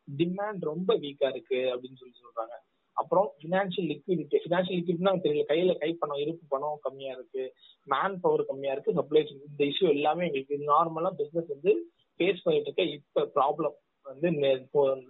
[0.07, 2.55] டிமாண்ட் ரொம்ப வீக்கா இருக்கு அப்படின்னு சொல்லி சொல்றாங்க.
[3.01, 5.45] அப்புறம் ஃபினான்ஷியல் லிக்விடிட்டி ஃபினான்ஷியல் லிக்விடிட்டினா தெரியல.
[5.51, 7.43] கையில கை பணம் இருப்பு பணம் கம்மியா இருக்கு.
[7.87, 8.95] மேன் பவர் கம்மியா இருக்கு.
[8.99, 11.73] சப்ளை இந்த இஷ்யூ எல்லாமே எங்களுக்கு நார்மலா பிசினஸ் வந்து
[12.19, 12.83] ஃபேஸ் பண்ணிட்டு இருக்க.
[12.97, 14.27] இப்ப ப்ராப்ளம் வந்து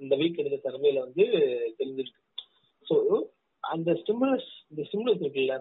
[0.03, 1.25] இந்த வீக் எடுத்த சர்வேல வந்து
[1.79, 2.21] தெரிஞ்சிருக்கு.
[2.87, 2.95] ஸோ
[3.63, 5.55] அந்த ஸ்டிமுலஸ் இந்த ஸ்டிமுலஸ் இருக்குல்ல.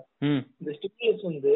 [0.61, 1.55] இந்த ஸ்டிமுலஸ் வந்து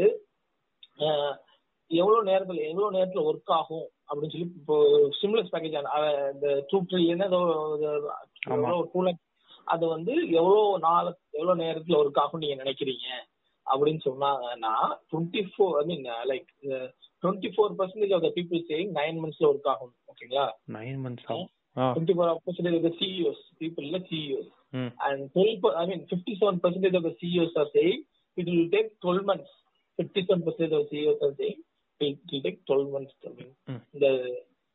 [1.90, 4.76] எவ்வளவு நேரத்துல எவ்வளவு நேரத்துல ஒர்க் ஆகும் அப்படின்னு சொல்லி இப்போ
[5.16, 5.76] ஸ்டிமுலஸ் பேக்கேஜ்
[6.34, 7.40] இந்த டூ ட்ரில்லியன் ஏதோ
[8.92, 9.22] டூ லேக்
[9.68, 13.08] அது வந்து எவ்வளவு நாள் எவ்வளவு நேரத்துல ஒர்க் ஆகும் நீங்க நினைக்கிறீங்க?
[13.66, 14.72] அப்படின்னு சொன்னாங்கன்னா
[15.10, 16.48] twenty four I mean like
[17.22, 21.48] twenty four percentage of the people saying nine மந்த்ஸ்ல work ஆகும் ஓகேங்களா நைன் மந்த்ஸ் ஆகும்.
[21.76, 24.90] Twenty four percentage of CEOs பீப்புள்ல CEOs ம்.
[25.06, 28.00] and 12 per- I mean 57% of the CEOs are saying
[28.36, 29.52] it will take 12 months.
[29.98, 31.58] 57% of CEOs are saying
[32.00, 33.14] it will take 12 months.
[33.24, 33.80] I mean, ம்.
[33.92, 34.08] இந்த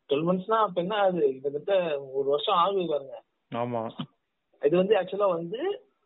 [0.10, 1.28] 12 monthsனா அப்ப என்ன ஆகுது?
[1.34, 1.76] கிட்டத்தட்ட
[2.12, 3.16] ஒரு வருஷம் ஆகுது பாருங்க.
[3.52, 3.82] ஆமா.
[4.64, 5.60] இது வந்து ஆக்சுவலா வந்து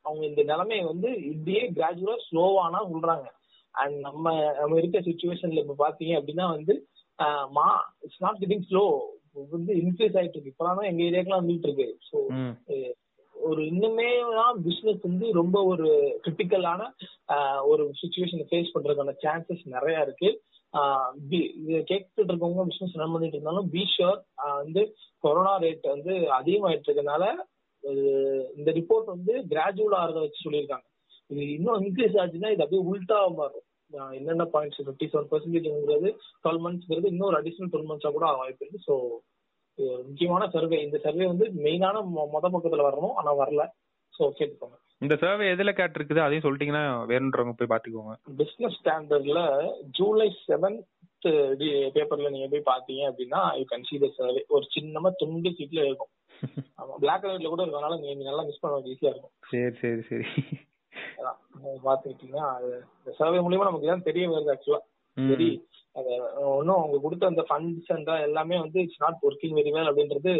[0.06, 3.28] அவங்க இந்த நிலைமையை வந்து இப்படியே கிராஜுவலா ஸ்லோவானா சொல்றாங்க
[3.76, 4.26] அண்ட் நம்ம
[4.60, 6.76] நம்ம இருக்க சுச்சுவேஷன்ல இப்ப பாத்தீங்க அப்படின்னா வந்து
[7.52, 7.68] மா
[8.02, 8.84] இட்ஸ் நாட் கெட்டிங் ஸ்லோ
[9.52, 10.54] வந்து இன்க்ரீஸ் ஆயிட்டு இருக்கு.
[10.54, 11.88] இப்பதான் எங்க ஏரியாக்கெல்லாம் வந்துட்டு இருக்கு.
[12.10, 12.18] ஸோ.
[13.36, 15.88] ஒரு இன்னுமே தான் பிசினஸ் வந்து ரொம்ப ஒரு
[16.24, 16.82] கிரிட்டிக்கலான
[17.64, 20.30] ஒரு சுச்சுவேஷனை ஃபேஸ் பண்றதுக்கான சான்சஸ் நிறைய இருக்கு.
[21.90, 24.20] கேட்டுட்டு இருக்கவங்க பிசினஸ் ரன் பண்ணிட்டு இருந்தாலும் பி ஷோர்
[24.58, 24.82] வந்து
[25.24, 27.24] கொரோனா ரேட் வந்து அதிகமாயிட்டு இருக்கனால
[28.58, 30.88] இந்த ரிப்போர்ட் வந்து கிராஜுவலா ஆகிறத வச்சு சொல்லியிருக்காங்க.
[31.30, 33.66] இது இன்னும் இன்க்ரீஸ் ஆச்சுன்னா இது அப்படியே உல்டா மாறும்.
[34.20, 36.10] என்னென்ன பாயிண்ட்ஸ் ஃபிஃப்டி செவன் பர்சன்டேஜ்ங்கிறது
[36.44, 38.86] டுவெல் மந்த்ஸ்ங்கிறது இன்னொரு அடிஷனல் டுவெல் மந்த்ஸா கூட வாய்ப்பு இருக்கு.
[38.88, 38.94] ஸோ
[39.78, 42.02] ஒரு முக்கியமான சர்வே இந்த சர்வே வந்து மெயினான
[42.36, 43.16] மொத பக்கத்துல வரணும்.
[43.22, 43.64] ஆனா வரல.
[44.14, 44.78] ஸோ கேட்டுக்கோங்க.
[45.02, 46.22] இந்த சர்வே எதுல கேட்டிருக்குது?
[46.26, 49.42] அதையும் சொல்லிட்டீங்கன்னா வேணுன்றவங்க போய் பாத்துக்கோங்க பிசினஸ் ஸ்டாண்டர்ட்ல
[49.98, 50.86] ஜூலை செவன்த்
[51.96, 56.12] பேப்பர்ல நீங்க போய் பாத்தீங்க அப்படின்னா you can see the survey ஒரு சின்னமா துண்டு சீட்ல இருக்கும்.
[57.04, 59.34] பிளாக் அண்ட் ஒயிட்ல கூட இருக்கனால நீங்க நல்லா மிஸ் பண்ண ஈஸியா இருக்கும்.
[59.52, 60.28] சரி சரி சரி.
[61.86, 62.70] பாத்துக்கிட்டீங்கன்னா அது
[63.20, 64.82] சர்வே மூலியமா நமக்கு தான் தெரிய வருது ஆக்சுவலா.
[65.18, 65.50] சரி
[66.00, 66.12] அது
[66.58, 70.34] ஒன்றும் அவங்க கொடுத்த அந்த ஃபண்ட்ஸ் அந்த எல்லாமே வந்து it's not working very well அப்படின்றது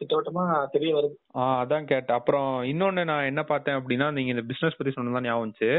[0.00, 1.14] திட்டவட்டமா தெரிய வருது.
[1.40, 2.16] ஆ அதான் கேட்டேன்.
[2.18, 5.70] அப்புறம் இன்னொன்னு நான் என்ன பார்த்தேன் அப்படின்னா நீங்க இந்த பிசினஸ் பத்தி சொன்னதான் ஞாபகம் வந்துச்சு.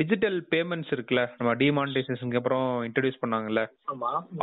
[0.00, 3.62] டிஜிட்டல் பேமெண்ட்ஸ் இருக்குல்ல நம்ம டிமானிட்டைசேஷனுக்கு அப்புறம் இன்ட்ரடியூஸ் பண்ணாங்கல்ல.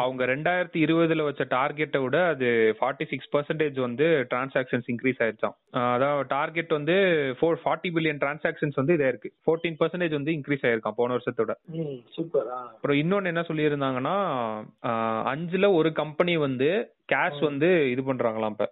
[0.03, 5.55] அவங்க ரெண்டாயிரத்தி இருபதுல வச்ச டார்கெட்டை விட அது ஃபார்ட்டி சிக்ஸ் பர்சன்டேஜ் வந்து டிரான்சாக்ஷன்ஸ் இன்க்ரீஸ் ஆயிருச்சாம்
[5.95, 6.95] அதாவது டார்கெட் வந்து
[7.39, 9.31] ஃபோர் ஃபார்ட்டி பில்லியன் டிரான்சாக்ஷன்ஸ் வந்து இதா இருக்கு.
[9.45, 11.51] ஃபோர்டீன் பர்சன்டேஜ் வந்து இன்க்ரீஸ் ஆயிருக்காம் போன வருஷத்தோட.
[12.15, 14.17] சூப்பர் அப்புறம் இன்னொன்னு என்ன சொல்லியிருந்தாங்கன்னா
[15.33, 16.69] அஞ்சுல ஒரு கம்பெனி வந்து
[17.09, 18.67] கேஷ் வந்து இது பண்றாங்களாம் இப்ப.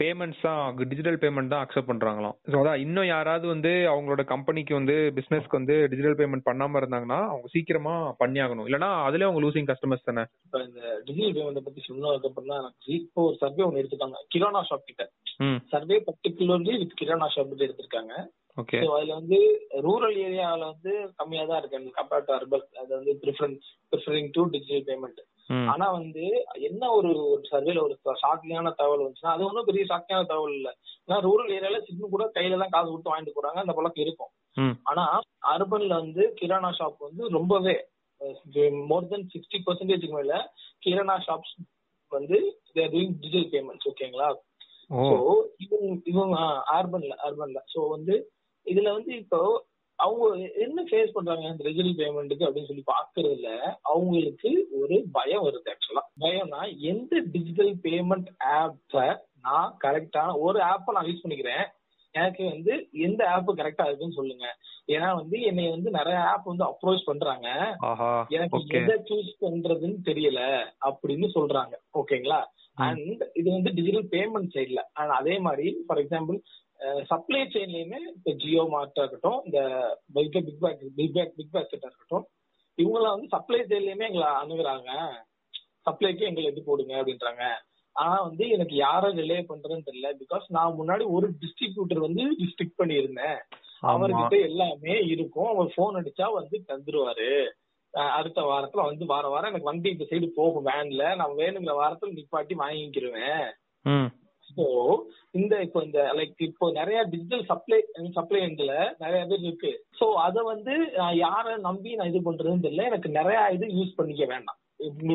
[0.00, 2.34] பேமெண்ட்ஸ் தான் டிஜிட்டல் பேமெண்ட் தான் அக்செப்ட் பண்றாங்களாம்.
[2.52, 7.48] ஸோ அதான் இன்னும் யாராவது வந்து அவங்களோட கம்பெனிக்கு வந்து பிசினஸ்க்கு வந்து டிஜிட்டல் பேமெண்ட் பண்ணாம இருந்தாங்கன்னா அவங்க
[7.54, 8.66] சீக்கிரமா பண்ணியாகணும்.
[8.68, 10.24] இல்லனா அதுலயே அவங்க லூசிங் கஸ்டமர்ஸ் தானே.
[10.46, 14.20] இப்ப இந்த டிஜிட்டல் பேமெண்ட் பத்தி சொன்னதுக்கு அப்புறம் தான் எனக்கு இப்போ ஒரு சர்வே ஒன்று எடுத்துட்டாங்க.
[14.34, 15.06] கிரானா ஷாப் கிட்ட.
[15.74, 18.14] Survey particularly with kirana shop கிட்ட எடுத்திருக்காங்க.
[18.58, 19.36] ஓகே அதுல வந்து
[19.84, 21.92] ரூரல் ஏரியாவில் வந்து கம்மியா தான் இருக்கு.
[22.00, 25.20] கம்பேர்ட் டு அர்பன் அது வந்து preference preferring to digital payment
[25.72, 26.24] ஆனா வந்து
[26.68, 27.10] என்ன ஒரு
[27.48, 30.68] சர்வேல ஒரு ஷாக்கிங்கான தகவல் வந்துச்சுன்னா அது ஒன்றும் பெரிய ஷாக்கிங்கான தகவல் இல்ல.
[31.02, 34.32] ஏன்னா ரூரல் ஏரியால சின்ன கூட கையில தான் காசு கொடுத்து வாங்கிட்டு போறாங்க அந்த பழக்கம் இருக்கும்.
[34.86, 35.04] ஆனா
[35.52, 37.74] அர்பன்ல வந்து கிரானா ஷாப் வந்து ரொம்பவே
[38.90, 40.34] மோர் தென் சிக்ஸ்டி பர்சன்டேஜ்க்கு மேல
[40.82, 41.54] கிரானா ஷாப்ஸ்
[42.12, 42.38] வந்து
[42.74, 44.28] தேர் டூயிங் டிஜிட்டல் பேமெண்ட்ஸ் ஓகேங்களா
[44.90, 45.16] ஸோ
[45.64, 46.36] இவங்க இவங்க
[46.74, 48.14] அர்பன்ல அர்பன்ல ஸோ வந்து
[48.66, 49.40] இதுல வந்து இப்போ
[50.04, 50.26] அவங்க
[50.64, 53.50] என்ன ஃபேஸ் பண்றாங்க இந்த டிஜிட்டல் பேமெண்ட்டுக்கு அப்படின்னு சொல்லி பாக்குறதுல
[53.92, 56.62] அவங்களுக்கு ஒரு பயம் வருது ஆக்சுவலா பயம்னா
[56.92, 59.06] எந்த டிஜிட்டல் பேமெண்ட் ஆப்பை
[59.46, 61.64] நான் கரெக்டான ஒரு ஆப்பை நான் யூஸ் பண்ணிக்கிறேன்.
[62.14, 62.72] எனக்கு வந்து
[63.06, 64.46] எந்த ஆப் கரெக்டா இருக்குன்னு சொல்லுங்க.
[64.86, 67.48] ஏன்னா வந்து என்னை வந்து நிறைய ஆப் வந்து அப்ரோச் பண்றாங்க.
[68.36, 70.40] எனக்கு எதை சூஸ் பண்றதுன்னு தெரியல
[70.88, 71.74] அப்படின்னு சொல்றாங்க.
[72.00, 72.40] ஓகேங்களா
[72.88, 76.38] அண்ட் இது வந்து டிஜிட்டல் பேமெண்ட் சைட்ல அண்ட் அதே மாதிரி ஃபார் எக்ஸாம்பிள்
[77.06, 79.60] சப்ளை செயின்லயுமே இப்போ ஜியோ மார்ட்டா இருக்கட்டும் இந்த
[80.12, 82.24] big big bag big bag big பேஸ்கெட்டா இருக்கட்டும்
[82.78, 84.90] இவங்களாம் வந்து சப்ளை செயின்லயுமே எங்களை அணுகுறாங்க.
[85.86, 87.44] சப்ளைக்கு எங்களை இது போடுங்க அப்படின்றாங்க.
[87.96, 90.10] ஆனா வந்து எனக்கு யாரை ரிலே பண்றதுன்னு தெரியல.
[90.20, 93.38] பிகாஸ் நான் முன்னாடி ஒரு டிஸ்ட்ரிபியூட்டர் வந்து டிஸ்ட்ரிக்ட் பண்ணியிருந்தேன்.
[93.92, 95.50] அவர்கிட்ட எல்லாமே இருக்கும்.
[95.54, 97.30] அவர் போன் அடிச்சா வந்து தந்துருவாரு.
[98.18, 100.66] அடுத்த வாரத்துல வந்து வார வாரம் எனக்கு வண்டி இந்த சைடு போகும்.
[100.66, 103.48] வேன்ல நான் வேணுங்கிற வாரத்துல நிப்பாட்டி வாங்கிக்கிருவேன்.
[104.56, 104.64] ஸோ
[105.40, 107.78] இந்த இப்போ இந்த லைக் இப்போ நிறைய டிஜிட்டல் சப்ளை
[108.16, 109.72] சப்ளை எண்ட்ல நிறைய பேர் இருக்கு.
[110.00, 112.88] ஸோ அதை வந்து நான் யாரை நம்பி நான் இது பண்றதுன்னு தெரியல.
[112.90, 114.58] எனக்கு நிறைய இது யூஸ் பண்ணிக்க வேண்டாம்.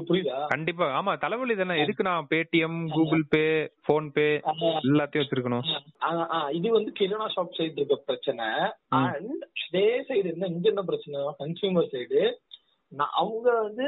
[0.10, 0.36] புரியுதா?
[0.52, 0.86] கண்டிப்பா.
[0.98, 1.76] ஆமா தலைவலி தானே.
[1.84, 3.42] எதுக்கு நான் பேடிஎம் கூகுள் பே
[3.88, 4.28] போன் பே
[4.90, 5.66] எல்லாத்தையும் வச்சிருக்கணும்?
[6.58, 8.48] இது வந்து கிரானா ஷாப் சைடு இருக்க பிரச்சனை.
[9.00, 10.48] அண்ட் அதே சைடு என்ன?
[10.54, 11.26] இங்க என்ன பிரச்சனை?
[11.42, 12.22] கன்சியூமர் சைடு
[12.92, 13.88] நான் அவங்க வந்து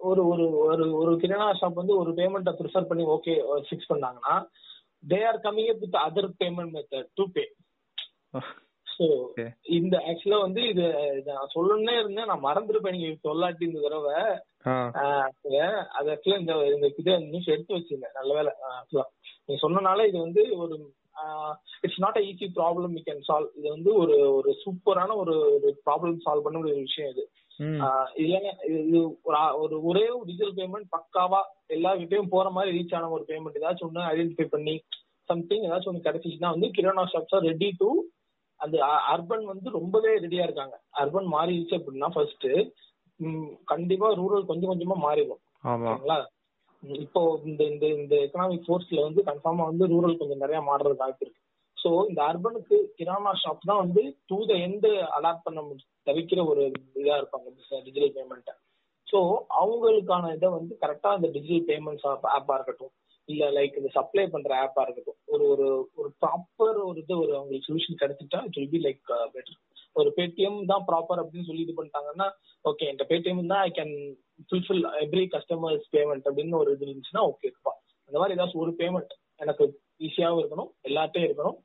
[0.00, 3.34] ஒரு ஒரு ஒரு ஒரு கிரானா ஷாப் வந்து ஒரு பேமெண்ட்டை ப்ரிஃபர் பண்ணி ஓகே
[3.68, 4.34] ஃபிக்ஸ் பண்ணாங்கன்னா
[5.06, 7.44] they are coming up with other payment method to pay
[8.86, 9.46] so Okay.
[9.76, 10.84] இந்த ஆக்சுவலா வந்து இது
[11.26, 12.28] நான் சொல்லணும்னே இருந்தேன்.
[12.30, 12.94] நான் மறந்துருப்பேன்.
[12.96, 14.14] நீங்க சொல்லாட்டி இந்த தடவை.
[15.96, 18.16] அது ஆக்சுவலா இந்த இந்த இதை நியூஸ் எடுத்து வச்சிருந்தேன்.
[18.18, 19.04] நல்ல வேலை ஆக்சுவலா
[19.40, 20.76] நீங்க சொன்னனால இது வந்து ஒரு
[21.84, 25.70] it's not a easy problem we can solve இது வந்து ஒரு ஒரு சூப்பரான ஒரு ஒரு
[25.86, 27.24] ப்ராப்ளம் சால்வ் பண்ண ஒரு விஷயம் இது.
[28.22, 28.98] இல்லைங்க இது
[29.60, 34.46] ஒரு ஒரு டிஜிட்டல் பேமெண்ட் பக்காவா எல்லார்கிட்டயும் போற மாதிரி ரீச் ஆன ஒரு பேமெண்ட் ஏதாச்சும் ஒன்று ஐடென்டிஃபை
[34.46, 34.74] பண்ணி
[35.28, 37.88] சம்திங் ஏதாச்சும் ஒன்று கிடைச்சிச்சுன்னா வந்து kirana shops are ready to
[38.60, 38.76] அந்த
[39.12, 40.76] அர்பன் வந்து ரொம்பவே ரெடியா இருக்காங்க.
[40.92, 42.46] அர்பன் மாறிடுச்சு அப்படின்னா ஃபர்ஸ்ட்
[43.64, 45.42] கண்டிப்பா ரூரல் கொஞ்சம் கொஞ்சமா மாறிடும்.
[45.64, 46.16] ஓகேங்களா
[46.82, 51.40] இப்போ இந்த இந்த இந்த எக்கனாமிக் ஃபோர்ஸ்ல வந்து கன்ஃபார்மா வந்து ரூரல் கொஞ்சம் நிறைய மாறுறது வாய்ப்பு இருக்கு.
[51.78, 55.64] ஸோ இந்த அர்பனுக்கு கிராமா ஷாப் தான் வந்து டூ த எண்டு அலாட் பண்ண
[56.06, 56.62] தவிக்கிற ஒரு
[57.00, 57.48] இதா இருப்பாங்க
[57.80, 58.54] டிஜிட்டல் பேமெண்ட்டை
[59.06, 59.18] ஸோ
[59.60, 62.94] அவங்களுக்கான இதை வந்து கரெக்டா இந்த டிஜிட்டல் பேமெண்ட்ஸ் ஆப்பா இருக்கட்டும்
[63.28, 67.68] இல்ல லைக் இந்த சப்ளை பண்ற ஆப்பா இருக்கட்டும் ஒரு ஒரு ஒரு ப்ராப்பர் ஒரு இது ஒரு அவங்களுக்கு
[67.68, 69.02] சொல்யூஷன் கிடைச்சிட்டா it will be like
[69.34, 69.58] better
[69.96, 72.26] ஒரு பேடிஎம் தான் ப்ராப்பர் அப்படின்னு சொல்லி இது பண்ணிட்டாங்கன்னா
[72.64, 73.94] ஓகே இந்த பேடிஎம் தான் I can
[74.48, 77.50] fulfil every customers payment அப்படின்னு ஒரு இது இருந்துச்சுன்னா ஓகே
[78.10, 79.64] அந்த மாதிரி ஏதாச்சும் ஒரு பேமெண்ட் எனக்கு
[80.00, 81.56] ஈஸியாகவும் இருக்கணும் எல்லாத்தையும் இருக்கணும்.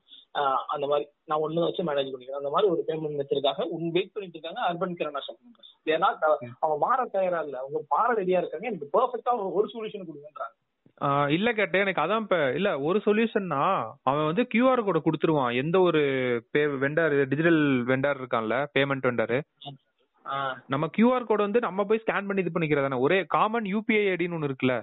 [0.74, 2.40] அந்த மாதிரி நான் ஒண்ணு வச்சு மேனேஜ் பண்ணிக்கிறேன்.
[2.40, 6.08] அந்த மாதிரி ஒரு பேமெண்ட் மெத்தடுக்காக உன் வெயிட் பண்ணிட்டு இருக்காங்க அர்பன் கிரானா ஷாப் ஏன்னா
[6.62, 7.56] அவங்க மாற தயாரா இல்ல.
[7.62, 8.68] அவங்க மாற ரெடியா இருக்காங்க.
[8.70, 10.54] எனக்கு பெர்ஃபெக்டா ஒரு சொல்யூஷன் கொடுங்கன்றாங்க.
[11.36, 13.62] இல்ல கேட்டேன் எனக்கு அதான் இப்ப இல்ல ஒரு சொல்யூஷன்னா
[14.08, 15.54] அவன் வந்து கியூஆர் கோட கொடுத்துருவான்.
[15.62, 16.00] எந்த ஒரு
[16.54, 19.36] பே வெண்டார் டிஜிட்டல் வெண்டார் இருக்கான்ல பேமெண்ட் வெண்டார்
[20.72, 22.98] நம்ம கியூஆர் கோட் வந்து நம்ம போய் ஸ்கேன் பண்ணி இது பண்ணிக்கிறதானே.
[23.06, 24.76] ஒரே காமன் யூபிஐ ஐடின்னு ஒன்னு இருக்குல்ல.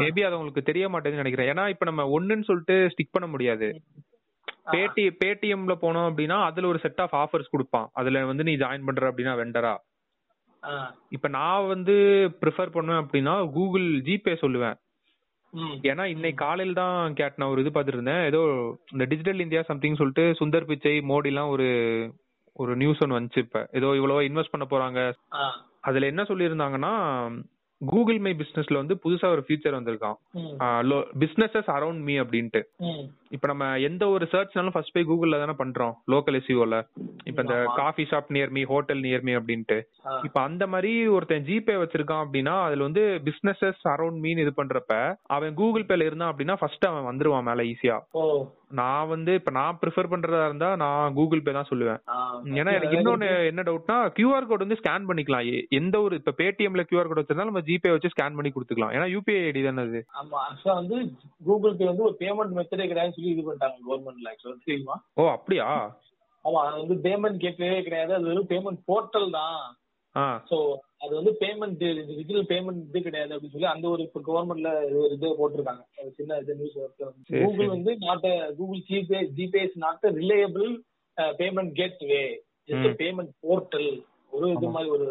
[0.00, 1.50] மேபி அது உங்களுக்கு தெரிய மாட்டேங்குதுன்னு நினைக்கிறேன்.
[1.52, 3.68] ஏன்னா இப்ப நம்ம ஒண்ணுன்னு சொல்லிட்டு ஸ்டிக் பண்ண முடியாது.
[4.72, 7.88] பேடி பேடிஎம்ல போனோம் அப்படின்னா அதுல ஒரு செட் ஆஃப் ஆஃபர்ஸ் கொடுப்பான்.
[7.92, 9.74] அதுல வந்து நீ ஜாயின் பண்ற அப்படின்னா வெண்டரா
[11.10, 11.94] இப்ப நான் வந்து
[12.40, 14.76] ப்ரிஃபர் பண்ணுவேன் அப்படின்னா கூகுள் ஜிபே சொல்லுவேன்.
[15.90, 18.40] ஏன்னா இன்னைக்கு காலையில தான் கேட்ட நான் ஒரு இது பார்த்துட்டு இருந்தேன் ஏதோ
[18.92, 21.68] இந்த டிஜிட்டல் இந்தியா சம்திங் சொல்லிட்டு சுந்தர் பிச்சை மோடிலாம் ஒரு
[22.56, 23.58] ஒரு நியூஸ் ஒன்று வந்துச்சு இப்ப.
[23.72, 25.00] ஏதோ இவ்வளவோ இன்வெஸ்ட் பண்ண போறாங்க.
[25.80, 26.92] அதுல என்ன சொல்லியிருந்தாங்கன்னா
[27.80, 30.16] கூகுள் மை பிசினஸ்ல வந்து புதுசா ஒரு ஃபீச்சர் வந்திருக்கான்
[31.22, 32.60] பிசினஸஸ் அரௌண்ட் மீ அப்படின்ட்டு.
[33.36, 36.78] இப்ப நம்ம எந்த ஒரு சர்ச்னாலும் ஃபர்ஸ்ட் போய் கூகுள்ல தானே பண்றோம் லோக்கல் எஸ்இஓல
[37.30, 37.56] இப்ப இந்த.
[37.80, 39.78] Coffee shop near me hotel near me அப்படின்ட்டு.
[40.26, 44.94] இப்ப அந்த மாதிரி ஒருத்தன் ஜிபே வச்சிருக்கான் அப்படின்னா அதுல வந்து பிசினஸஸ் அரௌண்ட் மீன் இது பண்றப்ப
[45.36, 47.98] அவன் கூகுள் பேல இருந்தான் அப்படின்னா ஃபர்ஸ்ட் அவன் வந்துருவான் மேல ஈஸியா
[48.78, 52.00] நான் வந்து இப்ப நான் ப்ரிஃபர் பண்றதா இருந்தா நான் கூகுள் பே தான் சொல்லுவேன்.
[52.58, 55.48] ஏன்னா எனக்கு இன்னொன்னு என்ன டவுட்னா கியூஆர் கோட் வந்து ஸ்கேன் பண்ணிக்கலாம்.
[55.78, 58.92] எந்த ஒரு இப்ப பேடிஎம்ல கியூஆர் கோட் வச்சிருந்தாலும் நம்ம ஜிபே வச்சு ஸ்கேன் பண்ணி கொடுத்துக்கலாம்.
[58.96, 60.00] ஏன்னா யூபிஐ ஐடி தானே அது.
[60.20, 60.96] ஆமா ஆக்சுவலா வந்து
[61.46, 64.96] கூகுள் பே வந்து ஒரு பேமெண்ட் மெத்தடே கிடையாது சொல்லி இது பண்ணிட்டாங்க கவர்மெண்ட்ல ஆக்சுவலா தெரியுமா?
[65.16, 65.66] ஓ அப்படியா?
[66.44, 68.12] ஆமா அது வந்து பேமெண்ட் கேட்வே கிடையாது.
[68.16, 69.58] அது வெறும் பேமெண்ட் போர்ட்டல் தான்.
[70.50, 70.56] சோ
[71.04, 71.76] அது வந்து பேமெண்ட்
[72.08, 75.82] டிஜிட்டல் பேமெண்ட் இது கிடையாது அப்படின்னு சொல்லி அந்த ஒரு இப்போ கவர்மெண்ட்ல ஒரு இது போட்டிருக்காங்க.
[76.18, 76.78] சின்ன இது நியூஸ்
[77.32, 77.70] கூகுள்.
[77.74, 77.92] வந்து.
[78.06, 78.26] Not
[78.58, 80.70] Google GPay GPay is not reliable
[81.40, 81.72] payment
[82.10, 82.22] gateway
[82.68, 82.96] ம்.
[83.02, 83.90] பேமெண்ட் போர்ட்டல்
[84.32, 84.66] ஒரு இது.
[84.74, 85.06] மாதிரி ஒரு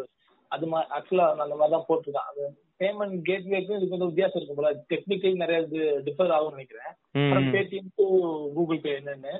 [0.56, 2.30] அது மாதிரி ஆக்சுவலா அந்த மாதிரி தான் போட்டிருக்கான்.
[2.32, 2.42] அது
[2.82, 4.68] பேமெண்ட் கேட்வேக்கும் இதுக்கு வந்து வித்தியாசம் இருக்கும் போல.
[4.92, 6.92] டெக்னிக்கலி நிறைய இது டிஃபர் ஆகும்னு நினைக்கிறேன்.
[7.54, 8.06] பேடிஎம் டு
[8.56, 9.34] கூகுள் பே என்னன்னு.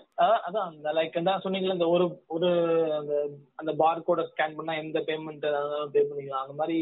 [0.46, 0.66] அதான்.
[0.70, 2.50] அந்த லைக் தான் சொன்னீங்களா இந்த ஒரு ஒரு
[3.00, 3.14] அந்த
[3.62, 5.46] அந்த பார் கோட ஸ்கேன் பண்ணா எந்த பேமெண்ட்
[5.94, 6.44] பே பண்ணிக்கலாம்.
[6.46, 6.78] அந்த மாதிரி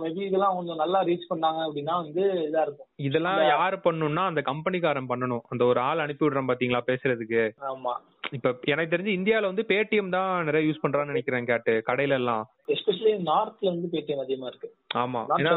[0.00, 2.88] மேபி இதெல்லாம் கொஞ்சம் நல்லா ரீச் பண்ணாங்க அப்படின்னா வந்து இதா இருக்கும்.
[3.08, 5.42] இதெல்லாம் யாரு பண்ணணும்னா அந்த கம்பெனிக்காரன் பண்ணணும்.
[5.52, 7.42] அந்த ஒரு ஆள் அனுப்பி விடுறான் பாத்தீங்களா பேசுறதுக்கு?
[7.70, 7.94] ஆமா.
[8.36, 11.74] இப்ப எனக்கு தெரிஞ்சு இந்தியால வந்து பேடிஎம் தான் நிறைய யூஸ் பண்றான்னு நினைக்கிறேன் கேட்டு.
[11.88, 14.68] கடையில எல்லாம் எஸ்பெஷலி நார்த்ல வந்து பேடிஎம் அதிகமா இருக்கு.
[14.96, 15.20] ஆமா.
[15.36, 15.52] ஏன்னா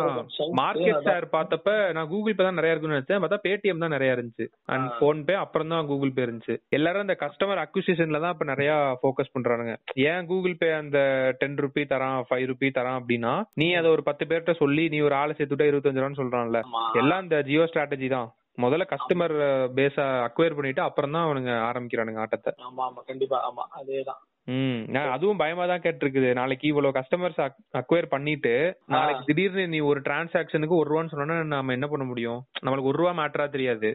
[0.60, 1.04] மார்க்கெட்.
[1.06, 3.22] ஷேர் பார்த்தப்ப நான் கூகுள் பே தான் நிறைய இருக்குன்னு நினைச்சேன்.
[3.24, 4.46] பார்த்தா பேடிஎம் தான் நிறைய இருந்துச்சு.
[4.66, 4.88] அண்ட்.
[5.00, 6.56] போன் பே அப்புறம் தான் கூகுள் பே இருந்துச்சு.
[6.70, 9.76] எல்லாரும் இந்த கஸ்டமர் அக்விசிஷன்ல தான் இப்ப நிறைய ஃபோக்கஸ் பண்றானுங்க.
[10.10, 11.00] ஏன் கூகுள் பே அந்த
[11.40, 15.16] டென் ருபி தரான் ஃபைவ் ருபி தரான் அப்படின்னா நீ அதை ஒரு பத்து பேர்கிட்ட சொல்லி நீ ஒரு
[15.16, 16.62] ஆளை சேர்த்துட்டா இருபத்தஞ்சு ரூபான்னு சொல்றான்ல.
[16.94, 18.30] எல்லாம் இந்த ஜியோ ஸ்ட்ராட்டஜி தான்.
[18.58, 19.34] முதல்ல கஸ்டமர்
[19.76, 22.52] பேஸ அக்வயர் பண்ணிட்டு அப்புறம் தான் அவனுங்க ஆரம்பிக்கிறானுங்க ஆட்டத்தை.
[22.68, 23.02] ஆமா ஆமா.
[23.04, 23.40] கண்டிப்பா.
[23.50, 23.64] ஆமா.
[23.80, 24.22] அதேதான்.
[24.48, 24.82] ம்.
[24.88, 26.30] நான் அதுவும் பயமா தான் கேட்டிருக்குது.
[26.34, 27.40] நாளைக்கு இவ்வளவு கஸ்டமர்ஸ்
[27.80, 28.54] அக்வயர் பண்ணிட்டு
[28.94, 32.40] நாளைக்கு திடீர்னு நீ ஒரு டிரான்சாக்ஷனுக்கு ஒரு ரூபான்னு சொன்னா நாம என்ன பண்ண முடியும்?
[32.64, 33.90] நம்மளுக்கு ஒரு ரூபா மேட்டரா தெரியாது.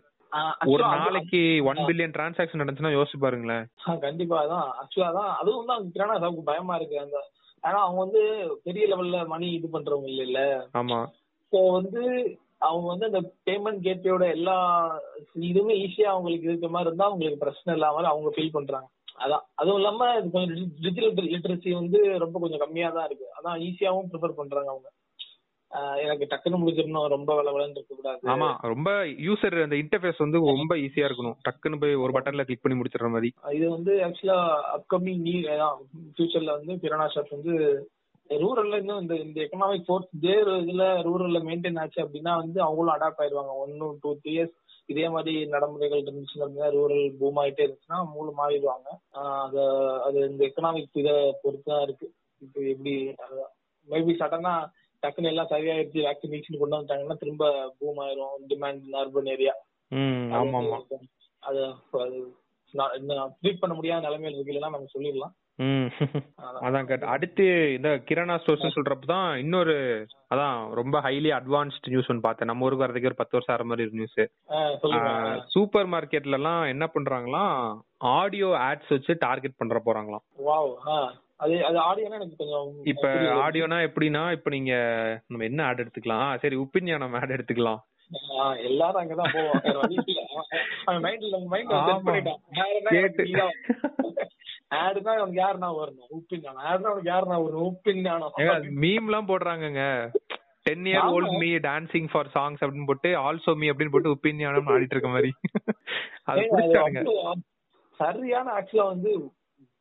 [0.72, 3.64] ஒரு நாளைக்கு ஒன் பில்லியன் டிரான்சாக்ஷன் நடந்துச்சுன்னா யோசிச்சு பாருங்களேன்.
[4.04, 4.68] கண்டிப்பா அதான்.
[4.80, 6.98] ஆக்சுவலா தான் அதுவும் தான் முக்கியமான நமக்கு பயமா இருக்கு.
[6.98, 7.18] அந்த
[7.64, 8.22] ஆனா அவங்க வந்து
[8.64, 10.40] பெரிய லெவல்ல மணி இது பண்றவங்க இல்ல இல்ல.
[10.74, 11.00] ஆமா.
[11.52, 12.02] ஸோ வந்து
[12.62, 14.56] அவங்க வந்து அந்த பேமெண்ட் கேட்வேயோட எல்லா
[15.44, 18.88] இதுவுமே ஈஸியா அவங்களுக்கு இருக்க மாதிரி இருந்தா அவங்களுக்கு பிரச்சனை இல்லாம அவங்க ஃபீல் பண்றாங்க.
[19.22, 23.26] அதான் அதுவும் இல்லாம இது கொஞ்சம் டிஜிட்டல் லிட்ரஸி வந்து ரொம்ப கொஞ்சம் கம்மியா தான் இருக்கு.
[23.38, 24.88] அதான் ஈஸியாவும் ப்ரிஃபர் பண்றாங்க அவங்க.
[26.02, 27.06] எனக்கு டக்குன்னு முடிஞ்சிடணும்.
[27.14, 28.20] ரொம்ப வேலை வேலைன்னு இருக்க கூடாது.
[28.32, 28.90] ஆமா ரொம்ப
[29.26, 31.36] யூசர் அந்த இன்டர்ஃபேஸ் வந்து ரொம்ப ஈஸியா இருக்கணும்.
[31.46, 33.30] டக்குன்னு போய் ஒரு பட்டன்ல கிளிக் பண்ணி முடிச்சிடுற மாதிரி.
[33.58, 34.38] இது வந்து ஆக்சுவலா
[34.76, 35.40] அப்கமிங் நியூ
[36.14, 37.54] ஃபியூச்சர்ல வந்து கிரானா ஷாப் வந்து
[38.30, 43.22] ரூரல்ல இன்னும் இந்த இந்த எக்கனாமிக் ஃபோர்ஸ் இதே இதுல ரூரல்ல மெயின்டைன் ஆச்சு அப்படின்னா வந்து அவங்களும் அடாப்ட்
[43.22, 43.54] ஆயிடுவாங்க.
[43.64, 44.56] ஒன்னு டூ த்ரீ இயர்ஸ்
[44.88, 48.88] இதே மாதிரி நடைமுறைகள் இருந்துச்சுன்னா அப்படின்னா ரூரல் பூம் ஆயிட்டே இருந்துச்சுன்னா அவங்களும் மாறிடுவாங்க.
[49.44, 49.62] அது
[50.06, 52.06] அது இந்த எக்கனாமிக் இதை பொறுத்து தான் இருக்கு.
[52.44, 52.94] இப்போ எப்படி
[53.88, 54.54] மேபி சடனா
[55.02, 57.44] டக்குன்னு எல்லாம் சரியாயிருச்சு வேக்சினேஷன் கொண்டு வந்துட்டாங்கன்னா திரும்ப
[57.78, 58.34] பூம் ஆயிரும்.
[58.52, 59.54] டிமாண்ட் அர்பன் ஏரியா
[61.42, 61.62] அது
[63.40, 65.34] ட்ரீட் பண்ண முடியாத நிலைமையில இருக்கு இல்லைன்னா நம்ம சொல்லிடலாம்.
[65.62, 66.62] அதான்.
[66.66, 67.44] அதான் கேட்ட அடுத்து
[67.76, 69.74] இந்த கிரானா ஸ்டோர்ஸ் சொல்றப்ப தான் இன்னொரு
[70.34, 72.50] அதான் ரொம்ப ஹைலி அட்வான்ஸ்ட் நியூஸ் ஒன்று பார்த்தேன்.
[72.50, 74.20] நம்ம ஊருக்கு வரதுக்கு ஒரு பத்து வருஷம் ஆற மாதிரி நியூஸ்
[75.54, 77.58] சூப்பர் மார்க்கெட்ல எல்லாம் என்ன பண்றாங்களாம்
[78.18, 80.24] ஆடியோ ஆட்ஸ் வச்சு டார்கெட் பண்ற போறாங்களாம்.
[82.92, 83.08] இப்ப
[83.44, 84.74] ஆடியோனா எப்படின்னா இப்ப நீங்க
[85.26, 86.28] நம்ம என்ன ஆட் எடுத்துக்கலாம்?
[86.38, 87.80] சரி உப்பிஞானம் ஆட் எடுத்துக்கலாம்.
[88.58, 89.60] எல்லாரும் அங்கதான் போவோம்.
[89.62, 90.22] வேற வழி இல்ல.
[90.84, 91.36] அவன் மைண்ட்ல
[92.90, 93.14] செட்.
[93.18, 93.50] பண்ணிட்டான்.
[94.70, 96.10] ஆடுனா அவனுக்கு யாருன்னா வரணும்?
[96.18, 97.68] உப்பின் ஆடுனா அவனுக்கு யாருன்னா வரணும்?
[97.70, 98.04] உப்பின்
[98.84, 100.10] மீம் எல்லாம் போடுறாங்க
[100.62, 101.08] ten year.
[101.14, 105.30] Old me dancing for songs அப்படின்னு போட்டு ஆல்சோ மீ அப்படின்னு போட்டு உப்பிஞானம் ஆடிட்டு இருக்க மாதிரி.
[106.22, 106.48] அது
[107.98, 109.32] சரியான ஆக்சுவலா வந்து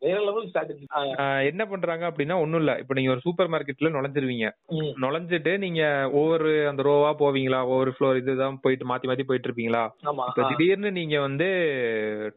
[0.01, 0.85] வேற லெவல் ஸ்ட்ராட்டஜி
[1.21, 2.73] ஆஹ் என்ன பண்றாங்க அப்படின்னா ஒண்ணும் இல்ல.
[2.81, 4.47] இப்ப நீங்க ஒரு சூப்பர் மார்க்கெட்ல நுழைஞ்சிருவீங்க
[5.03, 5.81] நுழைஞ்சிட்டு நீங்க
[6.13, 7.59] ஒவ்வொரு அந்த ரோவா போவீங்களா?
[7.67, 9.83] ஒவ்வொரு ஃப்ளோர் இதுதான் போயிட்டு மாத்தி மாத்தி போயிட்டு இருப்பீங்களா
[10.23, 11.49] இப்ப திடீர்னு நீங்க வந்து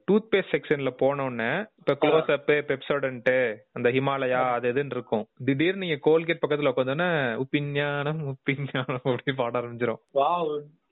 [0.08, 1.50] டூத் பேஸ்ட் செக்ஷன்ல போன உடனே
[1.80, 3.32] இப்ப க்ளோஸ் அப் பெப்சோடன்ட்
[3.74, 5.24] அந்த ஹிமாலயா அது இதுன்னு இருக்கும்.
[5.44, 7.10] திடீர்னு நீங்க கோல்கேட் பக்கத்துல உட்காந்தோன்னே
[7.42, 9.64] உப்பிஞானம் உப்பிஞானம் அப்படி பாட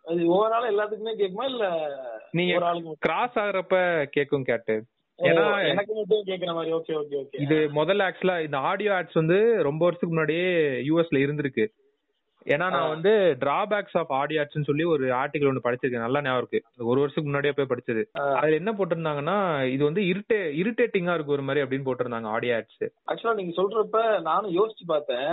[0.05, 1.65] அது ஓவரால் எல்லாத்துக்குமே கேக்குமா இல்ல
[2.33, 2.55] நீங்க
[3.01, 3.77] கிராஸ் ஆகுறப்ப
[4.15, 4.75] கேக்கும் கேட்டு.
[5.23, 6.73] ஏன்னா எனக்கு மட்டும் கேக்குற மாதிரி.
[6.75, 10.49] ஓகே ஓகே ஓகே இது முதல்ல ஆக்சுவலா இந்த ஆடியோ ஆட்ஸ் வந்து ரொம்ப வருஷத்துக்கு முன்னாடியே
[10.89, 11.67] யூஎஸ்ல இருந்திருக்கு.
[12.53, 16.05] ஏன்னா நான் வந்து டிராபேக்ஸ் ஆஃப் ஆடியோ ஆட்ஸ்னு சொல்லி ஒரு ஆர்டிகல் ஒன்று படிச்சிருக்கேன்.
[16.05, 16.61] நல்லா ஞாபகம் இருக்கு.
[16.91, 18.03] ஒரு வருஷத்துக்கு முன்னாடியே போய் படிச்சது.
[18.39, 19.37] அதுல என்ன போட்டிருந்தாங்கன்னா
[19.75, 24.57] இது வந்து இரிட்டே இரிட்டேட்டிங்கா இருக்கு ஒரு மாதிரி அப்படின்னு போட்டிருந்தாங்க ஆடியோ ஆட்ஸ் ஆக்சுவலா நீங்க சொல்றப்ப நானும்
[24.59, 25.33] யோசிச்சு பார்த்தேன்.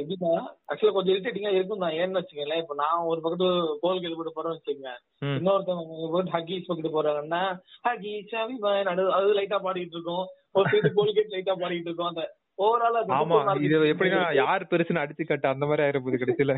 [0.00, 0.34] எப்படின்னா
[0.70, 3.48] ஆக்சுவலா கொஞ்சம் இரிட்டேட்டிங்கா இருக்கும் நான் ஏன்னு வச்சுக்கங்களேன் இப்ப நான் ஒரு பக்கத்து
[3.84, 4.94] கோல்கேட் போட்டு போறேன்னு வச்சுக்கோங்க
[5.36, 7.42] இன்னொருத்தவங்க ஹக்கீஸ் பக்கத்து போறாங்கன்னா
[7.88, 10.24] ஹக்கீஸ் அது லைட்டா பாடிட்டு இருக்கோம்.
[10.58, 12.10] ஒரு சைடு கோல்கேட் லைட்டா பாடிட்டு இருக்கோம்.
[12.12, 12.24] அந்த
[12.58, 16.54] ஓவரால் ஆமா இது எப்படின்னா யார் பெருசுன்னு அடிச்சு கட்ட அந்த மாதிரி ஆயிரப்போகுது கடைசியில.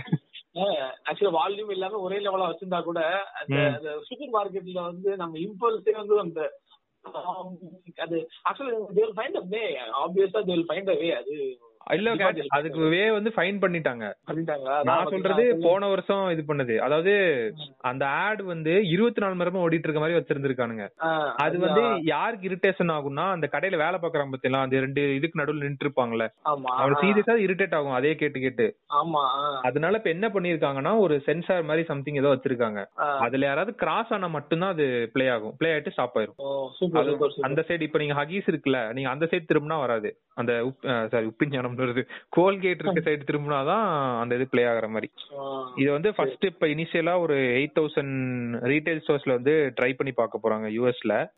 [1.07, 3.01] ஆக்சுவலா வால்யூம் இல்லாம ஒரே லெவலா வச்சிருந்தா கூட
[3.41, 3.59] அந்த
[4.09, 6.41] சூப்பர் மார்க்கெட்ல வந்து நம்ம இம்பல்ஸே வந்து அந்த
[7.99, 9.65] அது ஆக்சுவலா தே வில் ஃபைண்ட் அ வே
[10.03, 11.35] ஆப்வியஸா தே வில் ஃபைண்ட் அ வே அது
[11.95, 12.13] இல்ல
[12.57, 14.05] அதுக்கு வே வந்து ஃபைன் பண்ணிட்டாங்க.
[14.89, 16.75] நான் சொல்றது போன வருஷம் இது பண்ணது.
[16.87, 17.13] அதாவது
[17.91, 20.87] அந்த ஆட் வந்து இருபத்தி நாலு மணி நேரமும் ஓடிட்டு இருக்க மாதிரி வச்சிருந்திருக்கானுங்க.
[21.45, 25.87] அது வந்து யாருக்கு இரிட்டேஷன் ஆகும்னா அந்த கடையில வேலை பாக்குறாங்க பத்தியெல்லாம் அந்த ரெண்டு இதுக்கு நடுவுல நின்று
[25.87, 26.27] இருப்பாங்கல்ல
[26.79, 28.67] அவனுக்கு சீரியஸா இரிட்டேட் ஆகும் அதே கேட்டு கேட்டு.
[29.71, 32.81] அதனால இப்ப என்ன பண்ணிருக்காங்கன்னா ஒரு சென்சார் மாதிரி சம்திங் ஏதோ வச்சிருக்காங்க.
[33.27, 35.57] அதுல யாராவது கிராஸ் ஆனா மட்டும்தான் அது ப்ளே ஆகும்.
[35.61, 36.39] ப்ளே ஆயிட்டு ஸ்டாப் ஆயிரும்.
[37.49, 40.11] அந்த சைடு இப்ப நீங்க ஹகீஸ் இருக்குல்ல நீங்க அந்த சைடு திரும்பினா வராது.
[40.41, 40.53] அந்த
[41.13, 42.03] சாரி உப்பின் வருது.
[42.29, 45.11] கோல்கேட் இருக்க சைடு திரும்பினாதான் அந்த இது ப்ளே ஆகுற மாதிரி.
[45.77, 48.15] இது வந்து ஃபர்ஸ்ட் இப்ப இனிஷியலா ஒரு எயிட் தௌசண்ட்
[48.71, 51.31] ரீட்டைல் ஸ்டோர்ஸ்ல வந்து ட்ரை பண்ணி பார்க்க போறாங்க யூஎஸ்ல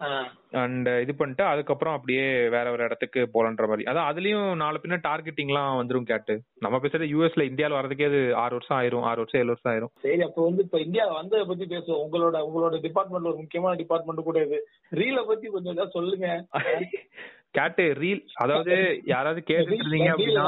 [0.53, 3.93] அண்ட் இது பண்ணிட்டு அதுக்கப்புறம் அப்படியே வேற வேற இடத்துக்கு போலன்ற மாதிரி.
[3.93, 6.41] அதான் அதுலயும் நாலு பின்ன டார்கெட்டிங்லாம் வந்துரும் கேட்டு.
[6.59, 10.01] நம்ம பேசுறது யூஎஸ்ல இந்தியால வரதுக்கே அது ஆறு வருஷம் ஆயிரும் ஆறு வருஷம் ஏழு வருஷம் ஆயிரும்.
[10.01, 12.05] சரி அப்ப வந்து இப்ப இந்தியா வந்ததை பத்தி பேசுவோம்.
[12.07, 14.69] உங்களோட உங்களோட டிபார்ட்மெண்ட் ஒரு முக்கியமான டிபார்ட்மெண்ட் கூட இது.
[14.95, 16.47] ரீல பத்தி கொஞ்சம் ஏதாவது சொல்லுங்க.
[17.55, 18.75] கேட்டு ரீல் அதாவது
[19.07, 20.47] யாராவது கேட்டுட்டு இருந்தீங்க அப்படின்னா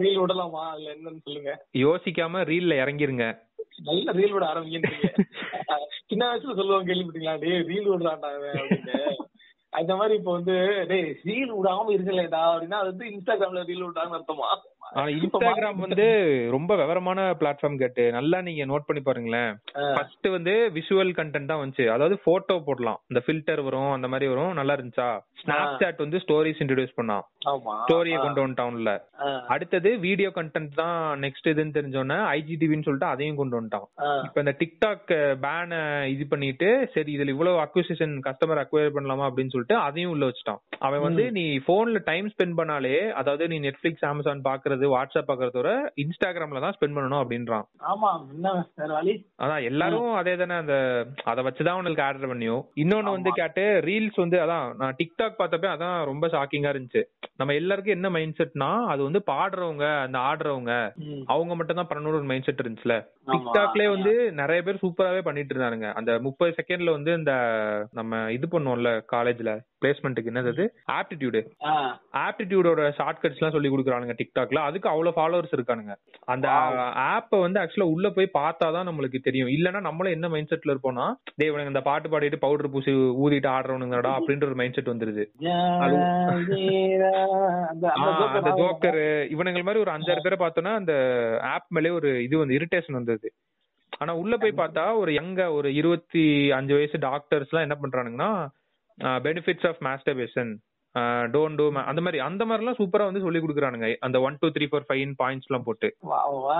[0.00, 0.64] ரீல் விடலாமா?
[0.76, 1.52] இல்ல என்னன்னு சொல்லுங்க.
[1.80, 3.26] யோசிக்காம ரீல்ல இறங்கிருங்க.
[3.84, 5.08] நல்ல ரீல் விட ஆரம்பிக்கிறீங்க
[6.08, 8.30] சின்ன வயசுல சொல்லுவாங்க கேள்விப்பட்டீங்களா டேய் ரீல் விடுறான்டா
[9.72, 10.54] அந்த மாதிரி இப்ப வந்து
[10.88, 14.48] டேய் ரீல் விடாம இருக்கலடா அப்படின்னா அது வந்து இன்ஸ்டாகிராம்ல ரீல் விட்டாங்கன்னு அர்த்தமா?
[14.92, 16.06] ஆனா இன்ஸ்டாகிராம் வந்து
[16.54, 19.50] ரொம்ப விவரமான பிளாட்ஃபார்ம் கேட்டு நல்லா நீங்க நோட் பண்ணி பாருங்களேன்.
[19.96, 21.86] ஃபர்ஸ்ட் வந்து விஷுவல் கண்டென்ட் தான் வந்துச்சு.
[21.94, 22.98] அதாவது போட்டோ போடலாம்.
[23.10, 25.08] இந்த ஃபில்டர் வரும் அந்த மாதிரி வரும் நல்லா இருந்துச்சா?
[25.42, 27.24] ஸ்னாப் சாட் வந்து ஸ்டோரிஸ் இன்ட்ரோடியூஸ் பண்ணான்.
[27.84, 28.92] ஸ்டோரியை கொண்டு வந்துட்டான்ல.
[29.54, 33.86] அடுத்தது வீடியோ கண்டென்ட் தான் நெக்ஸ்ட் இதுன்னு தெரிஞ்சோன்னே ஐஜிடிவின்னு சொல்லிட்டு அதையும் கொண்டு வந்துட்டான்.
[34.26, 35.12] இப்ப இந்த டிக்டாக்
[35.46, 35.80] பேன
[36.14, 40.60] இது பண்ணிட்டு சரி இதுல இவ்வளவு அக்விசிஷன் கஸ்டமர் அக்வயர் பண்ணலாமா அப்படின்னு சொல்லிட்டு அதையும் உள்ள வச்சுட்டான்.
[40.88, 45.70] அவன் வந்து நீ போன்ல டைம் ஸ்பெண்ட் பண்ணாலே அதாவது நீ நெட்ஃபிளிக்ஸ் அமேசான் பாக்குறது வாட்ஸ்அப் பாக்குறதோட
[46.02, 47.66] இன்ஸ்டாகிராம்ல தான் ஸ்பெண்ட் பண்ணணும் அப்படின்றான்.
[47.90, 48.10] ஆமா
[49.40, 50.76] அதான் எல்லாரும் அதே தானே அந்த
[51.24, 55.96] அதை வச்சுதான் உனக்கு ஆர்டர் பண்ணியும் இன்னொன்னு வந்து கேட்டு ரீல்ஸ் வந்து அதான் நான் டிக்டாக் பார்த்தப்ப அதான்
[56.10, 57.02] ரொம்ப ஷாக்கிங்கா இருந்துச்சு.
[57.40, 60.72] நம்ம எல்லாருக்கும் என்ன மைண்ட் செட்னா அது வந்து பாடுறவங்க அந்த ஆடுறவங்க
[61.32, 62.96] அவங்க மட்டும் தான் பண்ணணும் ஒரு மைண்ட் செட் இருந்துச்சுல.
[63.32, 65.88] டிக்டாக்லயே வந்து நிறைய பேர் சூப்பராவே பண்ணிட்டு இருந்தானுங்க.
[65.98, 67.32] அந்த முப்பது செகண்ட்ல வந்து இந்த
[67.98, 69.50] நம்ம இது பண்ணுவோம்ல காலேஜ்ல
[69.82, 70.64] பிளேஸ்மெண்ட்டுக்கு என்னது
[70.96, 71.40] ஆப்டிடியூடு
[72.24, 75.94] ஆப்டிடியூடோட ஷார்ட் கட்ஸ் எல்லாம் சொல்லி கொடுக்குறானுங்க டிக்டாக்ல அதுக்கு அவ்வளவு ஃபாலோவர்ஸ் இருக்கானுங்க.
[76.34, 76.46] அந்த
[77.12, 79.50] ஆப்பை வந்து ஆக்சுவலா உள்ள போய் பார்த்தாதான் நம்மளுக்கு தெரியும்.
[79.56, 81.06] இல்லன்னா நம்மளும் என்ன மைண்ட் செட்ல இருப்போம்னா
[81.38, 82.92] டே இவனுங்க இந்த பாட்டு பாடிட்டு பவுடர் பூசி
[83.24, 85.24] ஊதிட்டு ஆடுறவனுங்கடா அப்படின்ற ஒரு மைண்ட் செட் வந்துருது
[88.36, 89.00] அந்த ஜோக்கர்
[89.34, 90.94] இவனுங்க மாதிரி ஒரு அஞ்சாறு பேரை பார்த்தோம்னா அந்த
[91.54, 93.28] ஆப் மேலே ஒரு இது வந்து இரிட்டேஷன் வந்தது.
[94.00, 96.24] ஆனா உள்ள போய் பார்த்தா ஒரு யங்க ஒரு இருபத்தி
[96.58, 98.30] அஞ்சு வயசு டாக்டர்ஸ் எல்லாம் என்ன பண்றானுங்கன்னா
[99.26, 100.52] benefits of masturbation
[101.34, 103.88] don't do அந்த மாதிரி அந்த மாதிரி எல்லாம் சூப்பரா வந்து சொல்லி கொடுக்குறானுங்க.
[104.00, 105.88] அந்த one two three four five points எல்லாம் போட்டு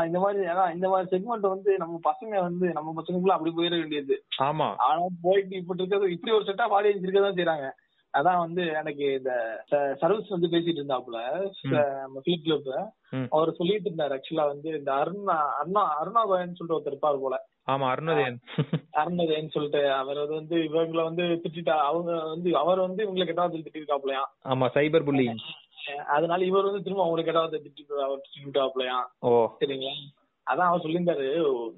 [0.06, 0.40] இந்த மாதிரி
[0.74, 4.16] இந்த மாதிரி செக்மெண்ட் வந்து நம்ம பசங்க வந்து நம்ம பசங்களுக்குள்ள அப்படி போயிட வேண்டியது.
[4.42, 4.68] ஆமா.
[4.76, 7.68] ஆனா போயிட்டு இப்படி இருக்கிறது இப்படி ஒரு செட்டா ஆடியன்ஸ் இருக்கதான் செய்யறாங்க
[8.14, 9.32] அதான் வந்து எனக்கு இந்த
[10.00, 11.18] சர்வீஸ் வந்து பேசிட்டு இருந்தாப்புல
[12.18, 12.70] ஃபீட் கிளப்
[13.32, 17.36] அவர் சொல்லிட்டு இருந்தாரு ஆக்சுவலா வந்து இந்த அருணா அருணா அருணா கோயன் சொல்லிட்டு ஒருத்தர் இருப்பாரு போல.
[17.68, 18.36] ஆமா அருணதேன்
[19.00, 24.68] அருணதேன் சொல்லிட்டு அவர் வந்து இவங்களை வந்து திட்டா அவங்க வந்து அவர் வந்து இவங்களை கெட்டாவது திட்டிருக்காப்லையா ஆமா
[24.76, 25.42] சைபர் புல்லிங்
[26.14, 29.30] அதனால இவர் வந்து திரும்ப அவங்களுக்கு கெட்டாவது திட்டு அவர் திட்டிருக்காப்லையா ஓ.
[29.60, 29.94] சரிங்களா?
[30.46, 31.26] அதான் அவர் சொல்லியிருந்தாரு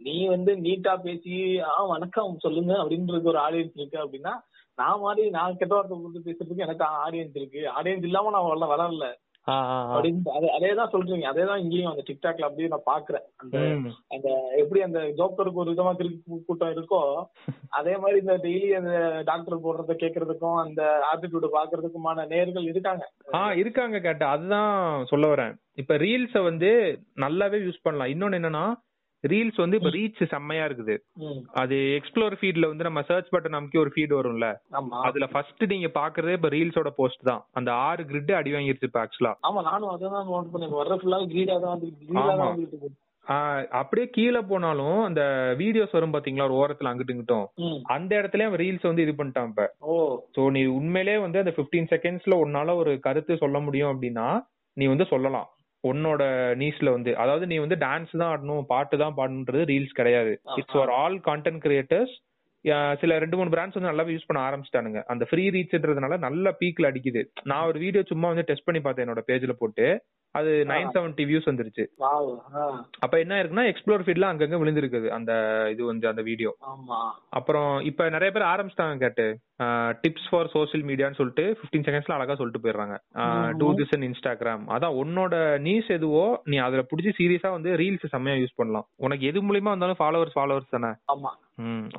[0.04, 1.34] நீ வந்து நீட்டா பேசி
[1.68, 4.32] ஆ வணக்கம் சொல்லுங்க அப்படின்றது ஒரு ஆடியன்ஸ் இருக்கு அப்படின்னா
[4.76, 7.70] நான் மாதிரி நான் கெட்ட வார்த்தை கொடுத்து பேசுறதுக்கு எனக்கு ஆடியன்ஸ் இருக்கு.
[7.80, 9.14] ஆடியன்ஸ் இல்லாம நான் வரல வளரல.
[9.46, 10.20] அப்படின்னு
[10.60, 11.24] அதேதான் சொல்றீங்க.
[11.32, 13.22] அதேதான் இங்கேயும் அந்த டிக்டாக்ல அப்படியே நான் பாக்குறேன்.
[13.36, 13.58] அந்த
[14.08, 17.24] அந்த எப்படி அந்த ஜோக்கருக்கு ஒரு விதமா திருக்கு கூட்டம் இருக்கோ
[17.68, 23.12] அதே மாதிரி இந்த டெய்லி அந்த டாக்டர் போடுறத கேக்குறதுக்கும் அந்த ஆட்டிடியூட பாக்குறதுக்குமான நேர்கள் இருக்காங்க.
[23.32, 25.54] ஆஹ் இருக்காங்க கேட்ட அதுதான் சொல்ல வரேன்.
[25.72, 28.08] இப்ப ரீல்ஸ வந்து நல்லாவே யூஸ் பண்ணலாம்.
[28.08, 28.74] இன்னொன்னு என்னன்னா
[29.24, 30.94] ரீல்ஸ் வந்து இப்ப ரீச் செம்மையா இருக்குது.
[31.62, 34.46] அது எக்ஸ்ப்ளோர் ஃபீட்ல வந்து நம்ம சர்ச் பட்டன் நமக்கு ஒரு ஃபீட் வரும்ல?
[35.08, 37.44] அதுல ஃபர்ஸ்ட் நீங்க பாக்குறதே இப்ப ரீல்ஸோட போஸ்ட் தான்.
[37.60, 40.74] அந்த ஆறு கிரிட் அடி வாங்கிருச்சு இப்ப ஆக்சுவலா ஆமா நானும் அதான் நோட் பண்ணேன்.
[40.80, 41.80] வர்ற ஃபுல்லா கிரீடா தான்
[42.46, 42.90] வந்து
[43.80, 45.22] அப்படியே கீழே போனாலும் அந்த
[45.60, 46.46] வீடியோஸ் வரும் பாத்தீங்களா?
[46.48, 47.44] ஒரு ஓரத்துல அங்கிட்டு இங்கிட்டும்.
[47.94, 49.64] அந்த இடத்துல அவன் ரீல்ஸ் வந்து இது பண்ணிட்டான் இப்ப.
[50.36, 54.26] சோ நீ உண்மையிலே வந்து அந்த பிப்டீன் செகண்ட்ஸ்ல உன்னால ஒரு கருத்து சொல்ல முடியும் அப்படின்னா
[54.76, 55.48] நீ வந்து சொல்லலாம்.
[55.84, 56.22] உன்னோட
[56.60, 60.32] நீஸ்ல வந்து அதாவது நீ வந்து டான்ஸ் தான் ஆடணும் பாட்டு தான் பாடணுன்றது ரீல்ஸ் கிடையாது.
[60.60, 62.14] It's for all content creators
[63.00, 65.00] சில ரெண்டு மூணு பிராண்ட்ஸ் வந்து நல்லாவே யூஸ் பண்ண ஆரம்பிச்சிட்டானுங்க.
[65.12, 67.22] அந்த ஃப்ரீ ரீச்ன்றதுனால நல்ல பீக்ல அடிக்குது.
[67.50, 69.86] நான் ஒரு வீடியோ சும்மா வந்து டெஸ்ட் பண்ணி பார்த்தேன் என்னோட பேஜ்ல போட்டு.
[70.38, 71.84] அது நைன் செவன்டி வியூஸ் வந்துருச்சு.
[73.04, 75.32] அப்ப என்ன இருக்குன்னா எக்ஸ்ப்ளோர் ஃபீட்ல அங்கங்க விழுந்திருக்குது அந்த
[75.74, 76.52] இது வந்து அந்த வீடியோ
[77.40, 79.26] அப்புறம் இப்ப நிறைய பேர் ஆரம்பிச்சிட்டாங்க கேட்டு.
[80.02, 82.94] டிப்ஸ் ஃபார் சோஷியல் மீடியான்னு சொல்லிட்டு 15 செகண்ட்ஸ்ல அழகா சொல்லிட்டு போயிடுறாங்க.
[83.60, 85.34] டூ திஸ் இன் இன்ஸ்டாகிராம் அதான் உன்னோட
[85.66, 88.86] நீஸ் எதுவோ நீ அதுல புடிச்சு சீரியஸா வந்து ரீல்ஸ் செம்மையா யூஸ் பண்ணலாம்.
[89.06, 90.92] உனக்கு எது மூலியமா வந்தாலும் ஃபாலோவர்ஸ் ஃபாலோவர்ஸ் தானே?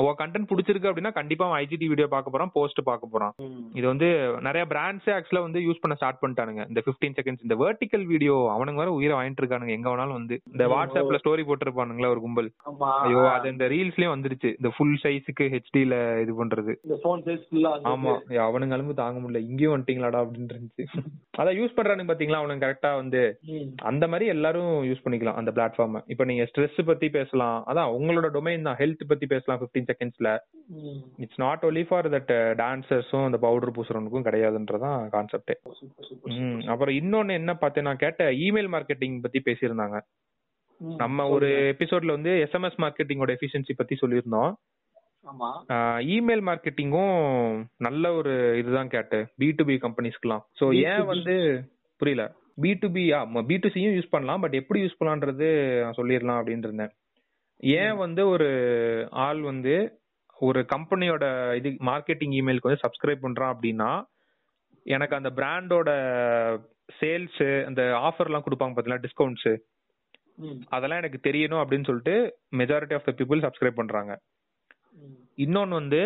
[0.03, 3.33] உன் கண்டென்ட் பிடிச்சிருக்கு அப்படின்னா கண்டிப்பா ஐஜிடி வீடியோ பார்க்க போறான் போஸ்ட் பார்க்க போறான்.
[3.79, 4.07] இது வந்து
[4.47, 6.63] நிறைய பிராண்ட்ஸே ஆக்சுவலா வந்து யூஸ் பண்ண ஸ்டார்ட் பண்ணிட்டானுங்க.
[6.71, 9.69] இந்த 15 செகண்ட்ஸ் இந்த வெர்டிக்கல் வீடியோ அவனுங்க வேற உயிரை வாங்கிட்டு இருக்கானுங்க.
[9.69, 10.41] எங்க வேணாலும் வந்து.
[10.51, 12.51] இந்த வாட்ஸ்அப்ல ஸ்டோரி போட்டிருப்பானுங்களா ஒரு கும்பல்.
[13.03, 14.49] ஐயோ அது இந்த ரீல்ஸ்லயும் வந்துருச்சு.
[14.49, 16.73] இந்த ஃபுல் சைஸுக்கு ஹெச்டில இது பண்றது.
[17.85, 18.13] ஆமா.
[18.47, 19.43] அவனுங்க அலும்பு தாங்க முடியல.
[19.43, 20.83] இங்கேயும் வந்துட்டீங்களாடா அப்படின்னு இருந்துச்சு.
[21.37, 22.41] அதான் யூஸ் பண்றானுங்க பாத்தீங்களா?
[22.41, 23.21] அவனுங்க கரெக்டா வந்து
[23.83, 27.63] அந்த மாதிரி எல்லாரும் யூஸ் பண்ணிக்கலாம் அந்த பிளாட்ஃபார்ம் இப்ப நீங்க ஸ்ட்ரெஸ் பத்தி பேசலாம்.
[27.67, 28.75] அதான் உங்களோட டொமைன் தான்.
[28.75, 30.29] ஹெல்த் பத்தி பேசலாம் 15 செகண்ட்ஸ்ல
[31.17, 35.55] it's not only for that டான்சர்ஸும் அந்த பவுடர் பூசுறவனுக்கும் கிடையாதுன்றதான் கான்செப்டே
[36.67, 39.99] அப்புறம் இன்னொன்னு என்ன பார்த்தேன் நான் கேட்ட இமெயில் மார்க்கெட்டிங் பத்தி பேசியிருந்தாங்க.
[40.97, 44.53] நம்ம ஒரு எபிசோட்ல வந்து எஸ்எம்எஸ் மார்க்கெட்டிங்கோட எஃபிஷியன்சி பத்தி சொல்லியிருந்தோம்.
[45.31, 45.49] ஆமா.
[46.15, 47.17] இமெயில் மார்க்கெட்டிங்கும்
[47.77, 49.25] நல்ல ஒரு இதுதான் கேட்டேன்.
[49.37, 51.35] பி டு பி கம்பெனிஸ்க்குலாம் ஸோ ஏன் வந்து
[52.01, 52.23] புரியல.
[52.55, 53.03] B to B
[53.45, 54.39] B to சியும் use பண்ணலாம்.
[54.39, 55.49] பட் எப்படி யூஸ் பண்ணலான்றது
[55.99, 56.93] சொல்லிடலாம் அப்படின்னு இருந்தேன்.
[57.57, 58.49] ஏன் வந்து ஒரு
[59.11, 59.75] ஆள் வந்து
[60.39, 63.91] ஒரு கம்பெனியோட இது மார்க்கெட்டிங் இமெயிலுக்கு வந்து சப்ஸ்கிரைப் பண்றான் அப்படின்னா
[64.85, 65.89] எனக்கு அந்த பிராண்டோட
[66.99, 69.51] சேல்ஸ் அந்த ஆஃபர்லாம் கொடுப்பாங்க பார்த்தீங்களா டிஸ்கவுண்ட்ஸ்
[70.75, 72.15] அதெல்லாம் எனக்கு தெரியணும் அப்படின்னு சொல்லிட்டு
[72.61, 74.13] majority of the people subscribe பண்றாங்க.
[75.45, 76.01] இன்னொன்னு வந்து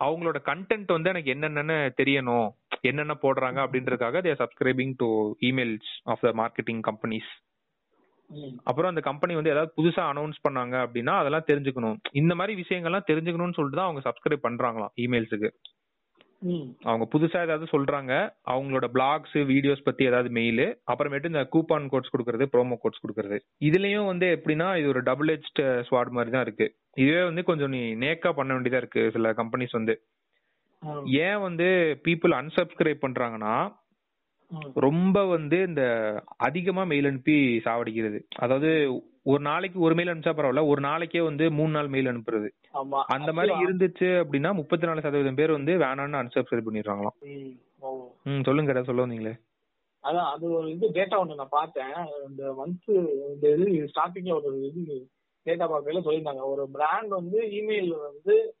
[0.00, 2.48] அவங்களோட கண்டென்ட் வந்து எனக்கு என்னென்னு தெரியணும்
[2.90, 5.08] என்னென்ன போடுறாங்க அப்படின்றதுக்காக they're subscribing to
[5.48, 7.30] emails of the marketing companies.
[8.68, 13.56] அப்புறம் அந்த கம்பெனி வந்து ஏதாவது புதுசா அனௌன்ஸ் பண்ணாங்க அப்படின்னா அதெல்லாம் தெரிஞ்சுக்கணும் இந்த மாதிரி விஷயங்கள்லாம் தெரிஞ்சுக்கணும்னு
[13.58, 15.50] சொல்லிட்டு தான் அவங்க சப்ஸ்கிரைப் பண்றாங்களாம் இமெயில்ஸுக்கு.
[16.82, 18.12] அவங்க புதுசா ஏதாவது சொல்றாங்க
[18.46, 24.06] அவங்களோட பிளாக்ஸ் வீடியோஸ் பத்தி ஏதாவது மெயில் அப்புறமேட்டு இந்த கூப்பான் கோட்ஸ் கொடுக்கறது ப்ரோமோ கோட்ஸ் கொடுக்கறது இதுலயும்
[24.06, 28.32] வந்து எப்படின்னா இது ஒரு டபுள் ஹெச்ட் ஸ்வாட் மாதிரி தான் இருக்கு இதுவே வந்து கொஞ்சம் நீ நேக்கா
[28.32, 29.96] பண்ண வேண்டியதா இருக்கு சில கம்பெனிஸ் வந்து.
[31.22, 31.66] ஏன் வந்து
[32.04, 33.54] பீப்புள் unsubscribe பண்றாங்கன்னா.
[34.74, 35.82] ரொம்ப வந்து இந்த
[36.36, 38.20] அதிகமா மெயில் அனுப்பி சாவடிக்கிறது.
[38.36, 42.48] அதாவது ஒரு நாளைக்கு ஒரு மெயில் அனுப்பிச்சா பரவாயில்ல ஒரு நாளைக்கே வந்து மூணு நாள் மெயில் அனுப்புறது.
[42.74, 43.02] ஆமா.
[43.06, 47.54] அந்த மாதிரி இருந்துச்சு அப்படின்னா முப்பத்தி நாலு சதவீதம் பேர் வந்து வேணாம்னு unsubscribe பண்ணிடுறாங்களாம்.
[48.22, 48.42] ம்.
[48.42, 49.38] சொல்லுங்க கடை சொல்ல வந்தீங்களே.
[50.02, 51.92] அதான் அது ஒரு இது டேட்டா ஒண்ணு நான் பார்த்தேன்.
[52.28, 52.96] இந்த மந்த்
[53.32, 55.08] இந்த இது ஸ்டார்டிங்ல ஒரு இது
[55.46, 56.42] டேட்டா பார்க்கல சொல்லியிருந்தாங்க.
[56.42, 58.54] ஒரு பிராண்ட் வந்து இமெயில் வந்து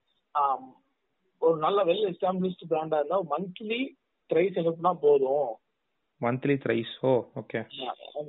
[1.38, 3.98] ஒரு நல்ல வெல் எஸ்டாப்ளிஷ்ட் பிராண்டா இருந்தா மந்த்லி
[4.34, 5.56] ட்ரைஸ் அனுப்புனா போதும்.
[6.20, 7.60] மந்த்லி த்ரைஸ் ஓ ஓகே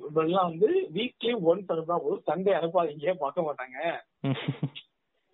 [0.01, 2.23] இப்பெல்லாம் வந்து வீக்லி ஒன்ஸ் அனுப்புனா போதும்.
[2.29, 3.77] சண்டே அனுப்பாதீங்க பார்க்க மாட்டாங்க.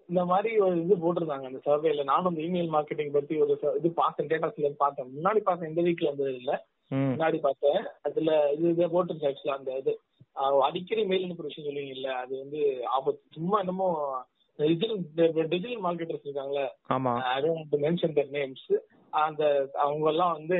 [0.09, 4.29] இந்த மாதிரி ஒரு இது போட்டிருந்தாங்க அந்த சர்வேல நானும் இந்த இமெயில் மார்க்கெட்டிங் பத்தி ஒரு இது பார்த்தேன்
[4.29, 5.09] டேட்டாஸ்ல பார்த்தேன்.
[5.15, 6.51] முன்னாடி பார்த்தேன் இந்த வீக்ல வந்தது இல்ல.
[6.91, 7.79] முன்னாடி பார்த்தேன்.
[8.07, 9.93] அதுல இது இதை போட்டுருந்துச்சு ஆக்சுவலா அந்த இது.
[10.65, 12.59] அடிக்கடி மெயில் அனுப்புற விஷயம் சொல்லுவீங்கல்ல அது வந்து
[12.93, 13.23] ஆபத்து.
[13.37, 13.87] சும்மா என்னமோ
[14.59, 17.13] டிஜிட்டல் மார்க்கெட்டர்ஸ் இருக்காங்களே ஆமா.
[17.27, 18.67] I don't mention their names
[19.09, 20.57] அந்த அவங்க எல்லாம் வந்து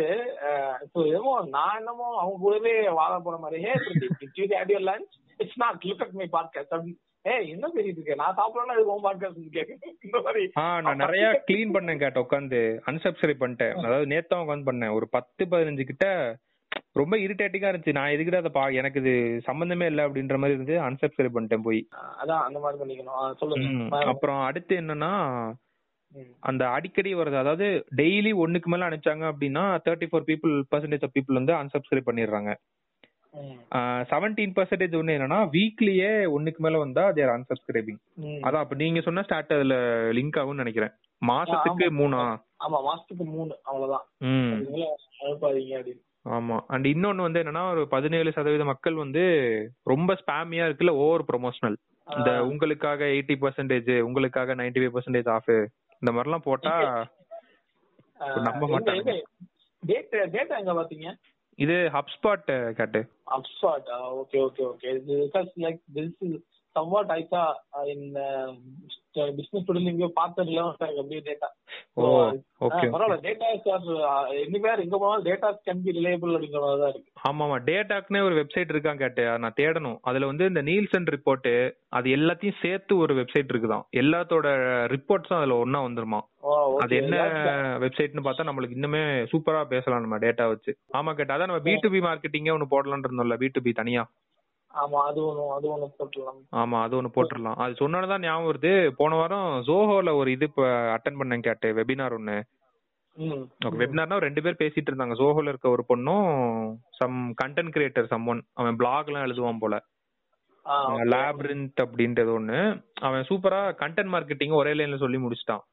[0.94, 3.64] என்னமோ நான் என்னமோ அவங்க கூடவே வாழ போற மாதிரி.
[3.64, 8.72] Hey Pradeep lunch it's not look at my podcast ஏய் என்ன பேசிட்டு இருக்க நான் சாப்பிடறேன்னா
[8.72, 10.52] இது உன் பாட்காஸ்ட் கேட்க இந்த மாதிரி.
[10.56, 13.74] நான் நிறைய க்ளீன் பண்ணேன் கேட்ட உட்காந்து unsubscribe பண்ணிட்டேன்.
[13.86, 14.94] அதாவது நேத்தான் உட்காந்து பண்ணேன்.
[14.94, 16.38] ஒரு பத்து பதினஞ்சு கிட்ட
[16.92, 17.92] ரொம்ப இரிட்டேட்டிங்கா இருந்துச்சு.
[17.92, 21.88] நான் எதுக்கிட்ட அதை பா எனக்கு இது சம்பந்தமே இல்லை அப்படின்ற மாதிரி இருந்து unsubscribe பண்ணிட்டேன் போய்.
[21.94, 23.34] அதான் அந்த மாதிரி பண்ணிக்கணும்.
[23.34, 24.06] சொல்லுங்க.
[24.06, 25.14] அப்புறம் அடுத்து என்னன்னா.
[26.42, 31.40] அந்த அடிக்கடி வருது அதாவது டெய்லி ஒண்ணுக்கு மேல அனுப்பிச்சாங்க அப்படின்னா thirty four people percentage of people
[31.40, 32.52] வந்து unsubscribe பண்ணிடுறாங்க.
[34.10, 37.98] செவன்டீன் பர்சன்டேஜ் ஒன்று என்னன்னா வீக்லியே ஒண்ணுக்கு மேல வந்தா தேர் unsubscribing.
[38.22, 38.40] ம்.
[38.44, 39.76] அதான் அப்ப நீங்க சொன்ன ஸ்டார்ட் அதுல
[40.12, 40.94] லிங்க் ஆகும்னு நினைக்கிறேன்.
[41.22, 41.86] மாசத்துக்கு.
[42.00, 42.22] மூணா?
[42.66, 44.06] ஆமா மாசத்துக்கு மூணு அவ்வளவுதான்.
[45.80, 46.02] அப்படின்னு.
[46.30, 49.24] ஆமா அண்ட் இன்னொன்னு வந்து என்னன்னா ஒரு பதினேழு சதவீத மக்கள் வந்து
[49.84, 51.78] ரொம்ப ஸ்பேமியா இருக்குல்ல ஓவர் ப்ரொமோஷனல்
[52.08, 55.52] இந்த உங்களுக்காக எயிட்டி பர்சன்டேஜ் உங்களுக்காக நைன்டி ஃபைவ் பர்சன்டேஜ் ஆஃப்
[56.00, 57.08] இந்த மாதிரிலாம் போட்டா
[58.36, 59.22] நம்ப மாட்டாங்க.
[59.88, 61.18] டேட்டா டேட்டா எங்க பாத்தீங்க
[61.56, 63.86] இது ஹப்ஸ்பாட் கேட்டு Upstart.
[63.88, 64.92] Uh, okay, okay, okay.
[65.00, 65.50] Because
[66.82, 71.48] uh, in uh, business today இங்க பார்த்ததுல எனக்கு அப்படியே டேட்டா
[72.94, 73.86] பரவாயில்ல டேட்டா சார்
[74.44, 77.12] எனிவேர் எங்க போனாலும் டேட்டா கேன் பி ரிலேபிள் அப்படிங்கிற மாதிரி தான் இருக்கு.
[77.30, 79.98] ஆமாமா டேட்டாக்குனே ஒரு வெப்சைட் இருக்கான் கேட்டு நான் தேடணும்.
[80.10, 81.50] அதுல வந்து இந்த நீல்சன் ரிப்போர்ட்
[82.00, 83.86] அது எல்லாத்தையும் சேர்த்து ஒரு வெப்சைட் இருக்குதான்.
[84.04, 84.48] எல்லாத்தோட
[84.96, 86.22] ரிப்போர்ட்ஸும் அதுல ஒண்ணா வந்துருமா.
[86.84, 87.16] அது என்ன
[87.86, 89.04] வெப்சைட்னு பார்த்தா நம்மளுக்கு இன்னுமே
[89.34, 90.74] சூப்பரா பேசலாம் நம்ம டேட்டா வச்சு.
[91.00, 94.04] ஆமா கேட்டா அதான் நம்ம பி டு பி மார்க்கெட்டிங்கே ஒன்னு போடலாம்னு இருந்தோம்ல பி டு பி தனியா.
[94.78, 96.40] ஆமா அது ஒண்ணு அது ஒண்ணு போட்டுடலாம்.
[96.56, 97.58] ஆமா அது ஒன்னு போட்டுடலாம்.
[97.58, 98.72] அது சொன்னதான் ஞாபகம் வருது.
[98.92, 100.48] போன வாரம் ஜோஹோல ஒரு இது
[100.96, 102.38] அட்டன் பண்ணேன் கேட்டு வெபினார் ஒன்னு
[103.18, 103.44] ம்.
[103.80, 105.16] வெபினார்னா ரெண்டு பேர் பேசிட்டு இருந்தாங்க.
[105.16, 106.28] சோஹோல இருக்க ஒரு பொண்ணும்
[106.92, 109.78] சம் கண்டென்ட் கிரியேட்டர் சம்மொன் அவன் பிளாக் எல்லாம் எழுதுவான் போல.
[111.12, 112.60] லேப்ரிந்த் அப்படின்றது ஒண்ணு.
[113.00, 115.64] அவன் சூப்பரா கண்டென்ட் மார்க்கெட்டிங் ஒரே லைன்ல சொல்லி முடிச்சிட்டான்.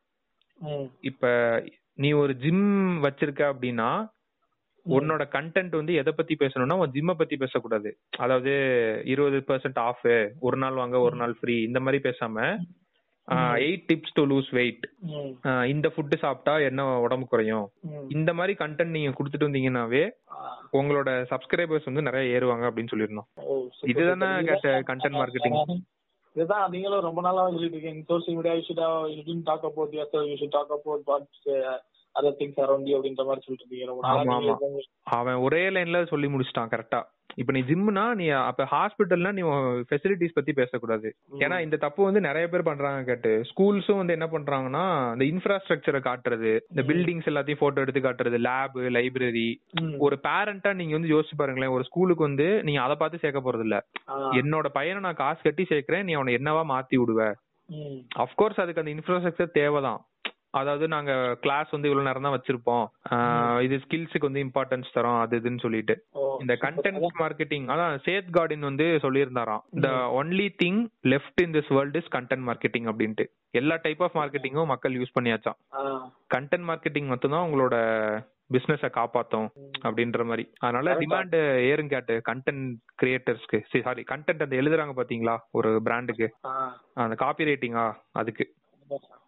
[1.01, 1.25] இப்ப
[1.99, 2.67] நீ ஒரு ஜிம்
[3.03, 3.89] வச்சிருக்க அப்படின்னா
[4.87, 8.53] உன்னோட கண்டென்ட் வந்து எதை பத்தி பேசணும்னா உன் ஜிம்ம பத்தி பேசக்கூடாது அதாவது
[9.05, 10.07] இருபது பெர்சென்ட் ஆஃப்
[10.41, 12.57] ஒரு நாள் வாங்க ஒரு நாள் ஃப்ரீ இந்த மாதிரி பேசாம
[13.67, 14.83] eight tips to lose weight.
[15.67, 17.67] இந்த ஃபுட்டு சாப்பிட்டா என்ன உடம்பு குறையும்.
[18.09, 20.03] இந்த மாதிரி கண்டென்ட் நீங்க கொடுத்துட்டு வந்தீங்கன்னாவே.
[20.73, 23.29] உங்களோட சப்ஸ்கிரைபர்ஸ் வந்து நிறைய ஏறுவாங்க அப்படின்னு சொல்லியிருந்தோம்
[23.79, 24.45] super, இதுதானே super.
[24.47, 25.79] கேட்ட
[26.37, 29.67] இதுதான் நீங்களும் ரொம்ப நாளா சொல்லிட்டு இருக்கீங்க social media you talk
[30.41, 31.45] should talk about what's
[32.21, 33.57] other things around you அப்படின்ற மாதிரி.
[34.45, 37.03] இது- அவன் ஒரே லைன்ல சொல்லி முடிச்சிட்டான் கரெக்டா
[37.35, 41.17] இப்ப நீ ஜிம்னா நீ அப்ப ஹாஸ்பிட்டல்னா நீ ஃபெசிலிட்டிஸ் பத்தி பேசக்கூடாது.
[41.39, 43.45] ஏன்னா இந்த தப்பு வந்து நிறைய பேர் பண்றாங்க கேட்டு.
[43.55, 49.55] ஸ்கூல்ஸும் வந்து என்ன பண்றாங்கன்னா இந்த இன்ஃப்ராஸ்ட்ரக்சரை காட்டுறது இந்த பில்டிங்ஸ் எல்லாத்தையும் போட்டோ எடுத்து காட்டுறது லேப் லைப்ரரி.
[49.99, 53.85] ஒரு பேரண்டா நீங்க வந்து யோசிச்சு பாருங்களேன் ஒரு ஸ்கூலுக்கு வந்து நீங்க அதை பார்த்து சேர்க்க போறது இல்ல.
[54.33, 57.35] என்னோட பையனை நான் காசு கட்டி சேர்க்கிறேன் நீ அவனை என்னவா மாத்தி விடுவ?
[57.67, 57.99] ம்.
[58.17, 60.05] அஃப்கோர்ஸ் அதுக்கு அந்த இன்ஃப்ராஸ்ட்ரக்சர் தேவைதான்.
[60.55, 63.61] அதாவது நாங்க கிளாஸ் வந்து இவ்வளவு நேரம் தான் வச்சிருப்போம்.
[63.61, 65.95] இது ஸ்கில்ஸுக்கு வந்து இம்பார்ட்டன்ஸ் தரோம் அது இதுன்னு சொல்லிட்டு.
[66.41, 66.55] இந்த.
[66.61, 69.63] கண்டென்ட் மார்க்கெட்டிங் அதான் சேத் கார்டின் வந்து சொல்லியிருந்தாராம்.
[69.81, 69.89] The
[70.21, 73.27] only thing left in this world is content marketing அப்படின்ட்டு.
[73.51, 75.59] எல்லா டைப் ஆஃப் மார்க்கெட்டிங்கும் மக்கள் யூஸ் பண்ணியாச்சாம்.
[76.35, 77.75] கண்டென்ட் மார்க்கெட்டிங் மட்டும்தான் உங்களோட
[78.53, 79.47] பிசினஸ காப்பாத்தும்
[79.85, 80.45] அப்படின்ற மாதிரி.
[80.59, 80.95] அதனால.
[80.95, 81.37] டிமாண்ட்
[81.69, 82.67] ஏறும் கேட்டு கண்டென்ட்
[83.03, 85.37] கிரியேட்டர்ஸ்க்கு சாரி கண்டென்ட் அந்த எழுதுறாங்க பாத்தீங்களா?
[85.51, 86.29] ஒரு பிராண்டுக்கு.
[86.95, 88.45] அந்த காப்பி ரைட்டிங்கா அதுக்கு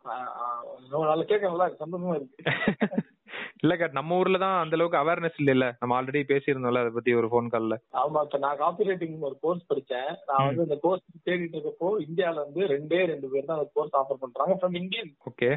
[0.06, 0.46] ஆ, ஆ.
[0.86, 2.36] ரொம்ப நாளா கேட்க நல்லா இருக்கு சந்தோஷமா இருக்கு.
[3.62, 7.28] இல்ல கேட் நம்ம ஊர்ல தான் அந்த அளவுக்கு அவேர்னஸ் இல்ல நம்ம ஆல்ரெடி பேசியிருந்தோம்ல அதை பத்தி ஒரு
[7.30, 10.10] ஃபோன் கால்ல ஆமா இப்ப நான் காப்பி ரைட்டிங் ஒரு கோர்ஸ் படிச்சேன்.
[10.28, 14.22] நான் வந்து இந்த கோர்ஸ் தேடிட்டு இருக்கப்போ இந்தியால வந்து ரெண்டே ரெண்டு பேர் தான் அந்த கோர்ஸ் ஆஃபர்
[14.22, 14.54] பண்றாங்க.
[14.58, 15.50] ஃப்ரம் இந்தியன் ஓகே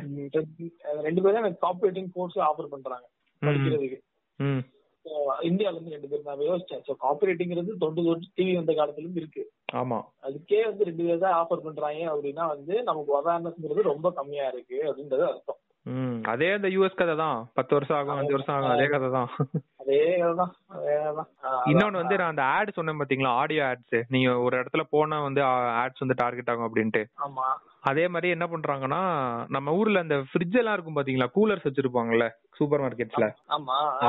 [1.03, 3.07] ரெண்டு பேர் தான் எனக்கு காப்பி ரைட்டிங் கோர்ஸ் ஆஃபர் பண்றாங்க
[3.41, 3.99] படிக்கிறதுக்கு.
[5.49, 6.83] இந்தியால இருந்து ரெண்டு பேர் நான் யோசிச்சேன்.
[6.87, 9.43] ஸோ காப்பி ரைட்டிங்கிறது தொண்டு தொட்டு டிவி வந்த காலத்துல இருந்து இருக்கு.
[9.81, 9.99] ஆமா.
[10.27, 15.25] அதுக்கே வந்து ரெண்டு பேர் தான் ஆஃபர் பண்றாங்க அப்படின்னா வந்து நமக்கு அவேர்னஸ்ங்கிறது ரொம்ப கம்மியா இருக்கு அப்படின்றது
[15.31, 15.61] அர்த்தம்.
[16.31, 17.37] அதே அந்த யூஎஸ் கதை தான்.
[17.57, 19.07] பத்து வருஷம் ஆகும் அஞ்சு வருஷம் ஆகும் அதே கதை
[19.81, 20.01] அதே
[20.39, 20.51] தான்.
[21.71, 23.31] இன்னொன்னு வந்து நான் அந்த ஆட் சொன்னேன் பாத்தீங்களா?
[23.41, 25.41] ஆடியோ ஆட்ஸ் நீங்க ஒரு இடத்துல போனா வந்து
[25.81, 27.03] ஆட்ஸ் வந்து டார்கெட் ஆகும் அப்படின்ட்டு.
[27.27, 27.47] ஆமா.
[27.83, 29.01] அதே மாதிரி என்ன பண்றாங்கன்னா
[29.55, 31.27] நம்ம ஊர்ல அந்த ஃப்ரிட்ஜ் எல்லாம் இருக்கும் பாத்தீங்களா?
[31.37, 32.25] கூலர்ஸ் வச்சிருப்பாங்கல்ல
[32.57, 33.27] சூப்பர் மார்க்கெட்ஸ்ல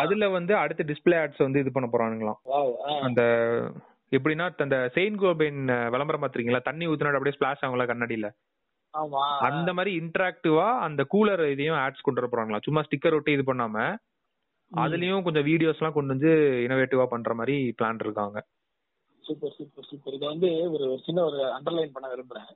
[0.01, 2.41] அதுல வந்து அடுத்த டிஸ்ப்ளே ஆட்ஸ் வந்து இது பண்ண போறானுங்களாம்.
[3.07, 3.23] அந்த
[4.13, 5.61] எப்படின்னா அந்த செயின்ட் கோபைன்
[5.95, 8.29] விளம்பரம் பாத்துறீங்களா தண்ணி ஊத்துனா அப்படியே ஸ்பிளாஷ் ஆகும்ல கண்ணாடியில.
[9.49, 13.85] அந்த மாதிரி இன்டராக்டிவா அந்த கூலர் இதையும் ஆட்ஸ் கொண்டு வர போறாங்களா சும்மா ஸ்டிக்கர் ஒட்டி இது பண்ணாம
[14.73, 16.33] அதுலயும் கொஞ்சம் வீடியோஸ் எல்லாம் கொண்டு வந்து
[16.65, 18.39] இனோவேட்டிவா பண்ற மாதிரி பிளான் இருக்காங்க.
[19.25, 22.51] சூப்பர் சூப்பர் சூப்பர் இதை வந்து ஒரு சின்ன ஒரு அண்டர்லைன் பண்ண விரும்புறேன்.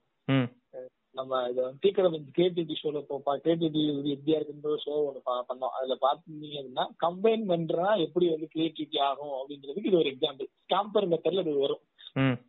[1.14, 3.82] நம்ம இதை டீக்கடம் கிரியேட்டிவிட்டி ஷோல இப்போ கிரியேட்டிவிட்டி
[4.14, 5.74] எப்படியா இருக்குன்ற ஷோ ஒன்று பண்ணோம்.
[5.76, 11.44] அதுல பாத்தீங்க அப்படின்னா கம்பைன் பண்றா எப்படி வந்து கிரியேட்டிவிட்டி ஆகும் அப்படின்றதுக்கு இது ஒரு எக்ஸாம்பிள் ஸ்டாம்பர் மெத்தட்ல
[11.46, 11.82] இது வரும்.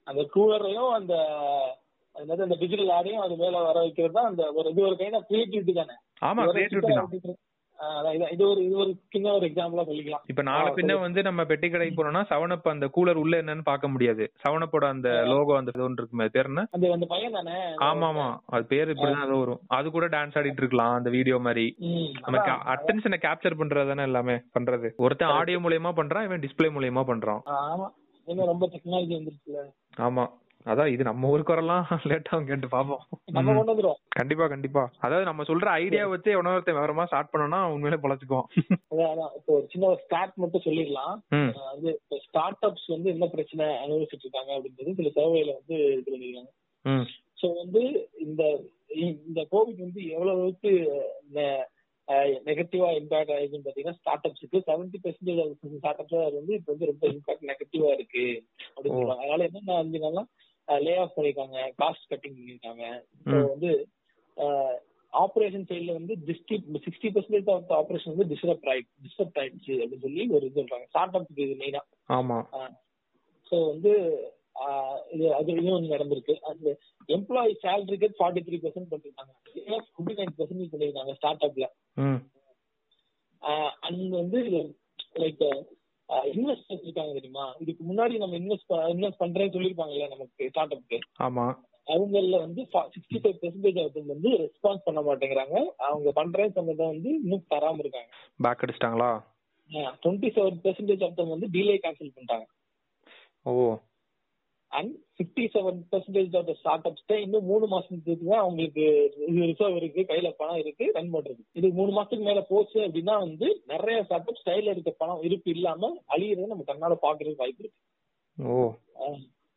[0.09, 1.13] அந்த கூலரையும் அந்த
[2.15, 5.29] அதாவது அந்த டிஜிட்டல் ஆடையும் அது மேல வர வைக்கிறது தான் அந்த ஒரு இது ஒரு கைண்ட் ஆஃப்
[5.31, 5.95] கிரியேட்டிவிட்டி தானே.
[6.21, 6.43] ஆமா
[8.31, 10.19] இது ஒரு இது- ஒரு சின்ன ஒரு எக்ஸாம்பிளா சொல்லிக்கலாம்.
[10.27, 10.99] இப்ப நாளை பின்ன.
[10.99, 14.31] வந்து நம்ம பெட்டி கடைக்கு போனோம்னா செவனப் அந்த கூலர் உள்ள என்னன்னு பார்க்க முடியாது.
[14.43, 16.67] செவனப்போட அந்த லோகோ அந்த ஒன்று இருக்குமே பேர் என்ன?
[16.71, 17.51] அந்த அந்த பையன் தானே?
[17.59, 19.59] ஆமா ஆமா அது பேர் இப்படிதான் ஏதோ வரும்.
[19.67, 21.75] அது கூட டான்ஸ் ஆடிட்டு இருக்கலாம் அந்த வீடியோ மாதிரி.
[22.21, 22.67] அதான்.
[22.67, 24.95] அட்டென்ஷனை கேப்சர் பண்றது தானே எல்லாமே பண்றது.
[24.95, 27.39] ஒருத்தன் ஆடியோ மூலியமா பண்றான் இவன் டிஸ்ப்ளே மூலியமா பண்றான்.
[27.45, 27.89] ஆமா.
[28.45, 29.57] ரொம்ப டெக்னாலஜி வந்துருச்சுல.
[29.97, 30.27] ஆமா.
[30.65, 31.83] அதான் இது நம்ம ஊருக்கு வரலாம்.
[32.11, 33.01] லேட்டா கேட்டு பாப்போம்.
[34.15, 34.83] கண்டிப்பா கண்டிப்பா.
[34.99, 38.47] அதாவது நம்ம சொல்ற ஐடியா வச்சு எவனோ ஒருத்தன் விவரமா ஸ்டார்ட் பண்ணனா உண்மையிலே பொழைச்சுக்குவோம்.
[39.37, 41.15] இப்போ ஒரு சின்ன ஒரு ஸ்டார்ட் மட்டும் சொல்லிடலாம்.
[41.71, 45.77] வந்து இப்போ ஸ்டார்ட் அப்ஸ் வந்து என்ன பிரச்சனை அனுபவிச்சுட்டு இருக்காங்க அப்படின்றது சில சர்வேல வந்து
[46.85, 47.05] ம்.
[47.39, 47.81] ஸோ வந்து
[48.19, 48.43] இந்த
[49.05, 50.71] இந்த கோவிட் வந்து எவ்வளவு அளவுக்கு
[52.47, 55.39] நெகட்டிவா இம்பாக்ட் ஆயிருக்குன்னு பாத்தீங்கன்னா ஸ்டார்ட் அப்ஸுக்கு செவன்டி பெர்சன்டேஜ்
[55.75, 58.25] ஸ்டார்ட் அப்ஸ் வந்து இப்போ வந்து ரொம்ப இம்பாக்ட் நெகட்டிவா இருக்கு.
[58.75, 58.99] அப்படின்னு ஓ.
[58.99, 59.23] சொல்றாங்க.
[59.25, 60.25] அதனால என்னென்ன
[60.67, 62.83] லே ஆஃப் பண்ணிருக்காங்க காஸ்ட் கட்டிங் பண்ணிருக்காங்க.
[63.25, 63.37] ஸோ.
[63.51, 63.71] வந்து
[65.13, 66.13] ஆபரேஷன் சைடுல வந்து
[66.85, 70.87] சிக்ஸ்டி பர்சன்டேஜ் ஆஃப் ஆபரேஷன் வந்து டிஸ்டர்ப் ஆயிடுச்சு டிஸ்டர்ப் ஆயிடுச்சு அப்படின்னு சொல்லி ஒரு இது சொல்றாங்க.
[70.91, 72.39] ஸ்டார்ட் அப்க்கு இது மெயினா ஆமா.
[73.51, 73.91] ஸோ வந்து
[75.13, 76.35] இது அது இதுவும் ஒண்ணு நடந்திருக்கு.
[76.49, 76.67] அந்த
[77.09, 79.33] எம்ப்ளாயி சேலரிக்கு ஃபார்ட்டி த்ரீ பர்சன்ட் பண்ணிருக்காங்க
[79.87, 81.67] ஃபிஃப்டி நைன் பர்சன்ட் பண்ணிருக்காங்க ஸ்டார்ட் அப்ல
[83.87, 84.39] அண்ட் வந்து
[85.21, 85.43] லைக்
[86.09, 87.55] இன்வெஸ்டர்ஸ் இருக்காங்க தெரியுமா?
[87.59, 91.45] இதுக்கு முன்னாடி நம்ம இன்வெஸ்ட் இன்வெஸ்ட் பண்றேன்னு சொல்லியிருப்பாங்கல்ல நமக்கு ஸ்டார்ட் அப்க்கு ஆமா.
[91.87, 95.65] அவங்கள வந்து சிக்ஸ்டி ஃபைவ் பெர்சன்டேஜ் ஆஃப் வந்து ரெஸ்பான்ஸ் பண்ண மாட்டேங்கிறாங்க.
[95.77, 98.09] அவங்க பண்றேன்னு சொன்னதை வந்து இன்னும் தராம இருக்காங்க.
[98.37, 99.11] பேக் அடிச்சிட்டாங்களா?
[100.03, 102.45] டுவெண்ட்டி செவன் பெர்சன்டேஜ் ஆஃப் வந்து டிலே கேன்சல் பண்ணிட்டாங்க.
[103.43, 103.77] ஓ.
[104.77, 106.53] And fifty seven percentage of the
[106.89, 108.85] startups இன்னும் மூணு மாசத்துக்கு தான் அவங்களுக்கு
[109.49, 111.41] ரிசர்வ் இருக்கு கையில பணம் இருக்கு ரன் பண்றது.
[111.59, 115.91] இது மூணு மாசத்துக்கு மேல போச்சு அப்படின்னா வந்து நிறைய ஸ்டார்ட் அப்ஸ் கையில இருக்க பணம் இருப்பு இல்லாம
[116.15, 117.79] அழியறதை நம்ம கண்ணால பாக்குறதுக்கு வாய்ப்பு இருக்கு.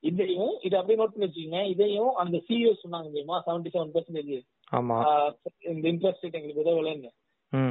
[0.02, 1.62] இதையும் இது அப்படியே நோட் பண்ணி வச்சுக்கோங்க.
[1.74, 3.38] இதையும் அந்த சிஇஓ சொன்னாங்க தெரியுமா?
[3.46, 4.34] செவன்டி செவன் பெர்சன்டேஜ்
[5.72, 7.10] இந்த இன்ட்ரெஸ்ட் ரேட் எங்களுக்கு உதவலைன்னு.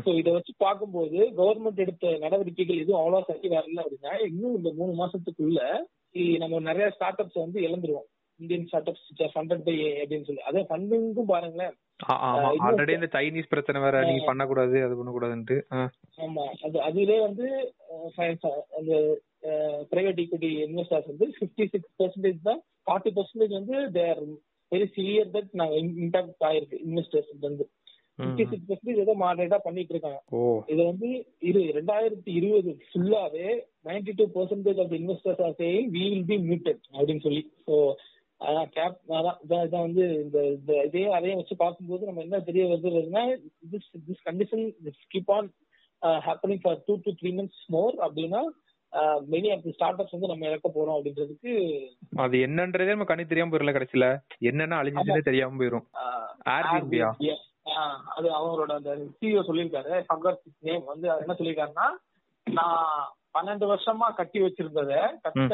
[0.06, 4.94] சோ இதை வச்சு பார்க்கும்போது கவர்மெண்ட் எடுத்த நடவடிக்கைகள் எதுவும் அவ்வளவு சரி வரல அப்படின்னா இன்னும் இந்த மூணு
[5.02, 5.60] மாசத்துக்குள்ள
[6.40, 8.08] நம்ம நிறைய ஸ்டார்ட் அப்ஸ் வந்து இழந்துருவோம்.
[8.40, 10.44] Indian startups funded by அப்படின்னு சொல்லி.
[10.48, 11.76] அதே ஃபண்டிங்கும் பாருங்களேன்.
[12.64, 15.58] ஆல்ரெடி இந்த சைனீஸ் பிரச்சனை வேற நீங்க பண்ணக்கூடாது அது பண்ணக்கூடாதுன்ட்டு.
[16.20, 16.44] ஆமா.
[16.66, 17.48] அது அதுலயே வந்து
[18.78, 18.94] அந்த
[19.92, 24.22] பிரைவேட் ஈக்விட்டி இன்வெஸ்டர்ஸ் வந்து பிப்டி சிக்ஸ் பெர்சன்டேஜ் தான் ஃபார்ட்டி பெர்சன்டேஜ் வந்து தேர்
[24.72, 27.66] வெரி சிவியர் தட் நாங்க இம்பாக்ட் ஆயிருக்கு இன்வெஸ்டர்ஸ் வந்து
[28.20, 30.20] ம், பிப்டி சிக்ஸ் பெர்சன்டேஜ் ஏதோ மாடரேட்டா பண்ணிட்டு இருக்காங்க.
[30.70, 31.10] இது வந்து
[31.50, 33.48] இரு ரெண்டாயிரத்தி இருபது ஃபுல்லாவே
[33.88, 37.44] ninety two percentage of investors are saying we will be muted அப்படின்னு சொல்லி.
[37.68, 37.76] ஸோ
[38.42, 40.40] அதான் கேப் அதான் இதான் வந்து இந்த
[40.84, 43.24] இதையும் அதையும் வச்சு பார்க்கும்போது நம்ம என்ன தெரிய வருதுன்னா
[43.72, 44.66] this this condition
[45.14, 45.48] keep on
[46.22, 48.42] happening for two to three months more அப்படின்னா
[49.32, 51.54] மெனி ஆஃப் ஸ்டார்ட் அப்ஸ் வந்து நம்ம இறக்க போறோம் அப்படின்றதுக்கு
[52.18, 54.08] அது என்னன்றதே நம்ம கண்ணு தெரியாம போயிடல கடைசியில.
[54.42, 55.70] என்னென்ன அழிஞ்சுச்சுன்னே தெரியாம?
[56.52, 56.94] Airbnb.
[57.74, 59.94] ஆஹ் அது அவரோட அந்த சிஇஓ சொல்லியிருக்காரு.
[60.08, 61.88] ஃபங்கர் நேம் வந்து என்ன சொல்லியிருக்காருன்னா
[62.48, 62.86] நான்
[63.38, 64.94] பன்னெண்டு வருஷமா கட்டி வச்சிருந்தத
[65.26, 65.54] கட்ட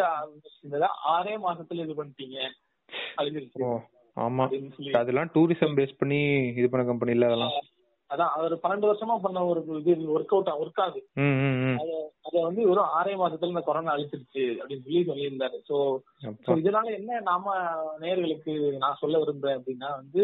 [1.13, 2.39] ஆறே மாசத்துல இது பண்ணிட்டீங்க
[3.17, 3.69] அழிஞ்சிருச்சு
[4.17, 4.43] ஆமா
[4.97, 6.19] அதெல்லாம் டூரிசம் பேஸ் பண்ணி
[6.59, 7.55] இது பண்ண கம்பெனி இல்ல அதெல்லாம்
[8.09, 11.01] அதான் அவர் பன்னெண்டு வருஷமா பண்ண ஒரு இது ஒர்க் அவுட் ஒர்க் ஆகுது
[12.25, 15.57] அத வந்து ஒரு ஆறே மாசத்துல இந்த கொரோனா அழிச்சிருச்சு அப்படின்னு சொல்லி சொல்லியிருந்தாரு.
[15.69, 15.75] சோ
[16.55, 17.55] இதனால என்ன நாம
[17.99, 20.21] நேயர்களுக்கு நான் சொல்ல விரும்புறேன் அப்படின்னா வந்து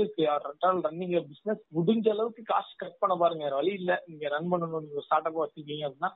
[0.85, 3.43] ரன்னிங் பிசினஸ் முடிஞ்ச அளவுக்கு காசு கட் பண்ண பாருங்க.
[3.43, 3.91] வேற வழி இல்ல.
[4.07, 6.11] நீங்க ரன் பண்ணணும் நீங்க ஸ்டார்ட் அப் வச்சிருக்கீங்க அப்படின்னா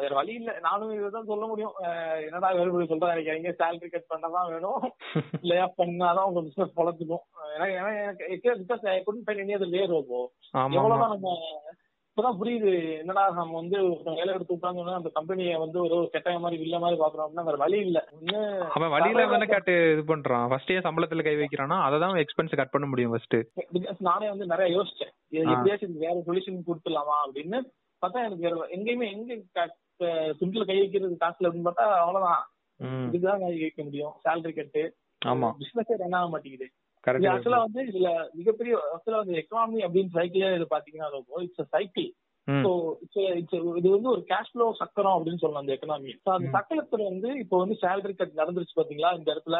[0.00, 0.52] வேற வழி இல்ல.
[0.66, 1.76] நானும் இதுதான் சொல்ல முடியும்.
[2.26, 3.52] என்னடா வேறுபடி சொல்றேன் நினைக்கிறீங்க?
[3.60, 4.80] சேலரி கட் பண்ணதான் வேணும்.
[5.48, 7.24] லே ஆஃப் பண்ணாதான் உங்க பிசினஸ் பொழச்சுக்கும்
[7.54, 8.26] ஏன்னா ஏன்னா எனக்கு
[8.62, 10.20] because I couldn't find any other way robot
[10.74, 11.30] எவ்வளவுதான் நம்ம
[12.18, 12.70] இப்பதான் புரியுது.
[13.00, 17.24] என்னடா நம்ம வந்து வேலை எடுத்து விட்டாங்கன்னா அந்த கம்பெனியை வந்து ஒரு கெட்டாய மாதிரி வில்ல மாதிரி பாக்குறோம்
[17.24, 17.98] அப்படின்னா வேற வழி இல்ல.
[18.76, 20.46] அவன் வழியில தானே கேட்டு இது பண்றான்.
[20.52, 23.36] ஃபர்ஸ்ட் ஏன் சம்பளத்துல கை வைக்கிறானா அதை தான் எக்ஸ்பென்ஸ் கட் பண்ண முடியும் ஃபர்ஸ்ட்
[23.76, 25.12] பிகாஸ் நானே வந்து நிறைய யோசிச்சேன்.
[25.52, 27.60] எப்படியாச்சும் வேற சொல்யூஷன் கொடுத்துடலாமா அப்படின்னு.
[28.02, 29.68] பார்த்தா எனக்கு வேற எங்கேயுமே எங்க
[30.40, 32.44] துண்டுல கை வைக்கிறது காசுல அப்படின்னு பார்த்தா அவ்வளவுதான்.
[33.08, 34.16] இதுதான் கை வைக்க முடியும்.
[34.26, 34.82] சேலரி கட்டு
[35.22, 35.50] ஆமா.
[35.62, 36.68] பிசினஸே ரன் ஆக மாட்டேங்குது.
[37.32, 41.10] ஆக்சுவலா வந்து இதுல மிகப்பெரிய ஆக்சுவலா வந்து எக்கனாமி அப்படின்னு சைக்கிளே இது பாத்தீங்கன்னா
[41.44, 42.08] இட்ஸ் சைக்கிள்
[42.48, 42.70] ஸோ
[43.78, 47.74] இது வந்து ஒரு கேஷ் ஃப்ளோ சக்கரம் அப்படின்னு சொல்லலாம் அந்த எக்கனாமி அந்த சக்கரத்துல வந்து இப்போ வந்து
[47.82, 49.58] சேலரி கட் நடந்துருச்சு பாத்தீங்களா இந்த இடத்துல?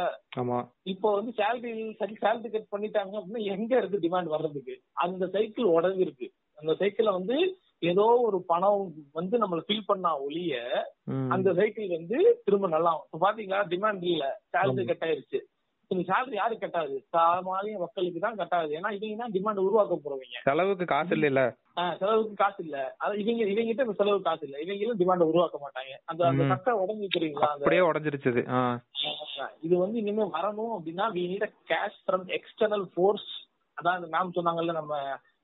[0.87, 4.77] இப்போ வந்து சேலரி சரி சேலரி கட் பண்ணிட்டாங்க அப்படின்னா எங்க இருக்கு டிமாண்ட் வர்றதுக்கு?
[5.05, 6.29] அந்த சைக்கிள் உடஞ்சி இருக்கு
[6.59, 7.37] அந்த சைக்கிள்ல வந்து
[7.83, 8.81] ஏதோ ஒரு பணம்
[9.15, 10.55] வந்து நம்மள ஃபில் பண்ணா ஒழிய
[11.11, 11.29] ம்.
[11.31, 14.25] அந்த சைக்கிள் வந்து திரும்ப நல்லா பாத்தீங்களா டிமாண்ட் இல்ல.
[14.55, 15.41] சேலரி கட் ஆயிருச்சு.
[15.91, 16.95] இந்த சேலரி யாரு கட்டாது?
[17.13, 18.71] சாமானிய மக்களுக்கு தான் கட்டாது.
[18.79, 20.41] ஏன்னா இவங்க தான் டிமாண்ட் உருவாக்க போறவங்க.
[20.43, 21.43] செலவுக்கு காசு இல்ல
[21.99, 22.77] செலவுக்கு காசு இல்ல.
[22.99, 24.57] அது இவங்க இவங்க கிட்ட இந்த செலவுக்கு காசு இல்ல.
[24.59, 25.95] இவங்களும் டிமாண்ட் உருவாக்க மாட்டாங்க.
[26.05, 26.51] அந்த அந்த ம்.
[26.53, 27.51] சக்கரை உடஞ்சி தெரியுங்களா?
[27.57, 28.45] அப்படியே உடஞ்சிருச்சு
[29.63, 33.29] இது வந்து இனிமே வரணும் அப்படின்னா we need cash from external force
[33.79, 34.95] அதான் மேம் சொன்னாங்கல்ல நம்ம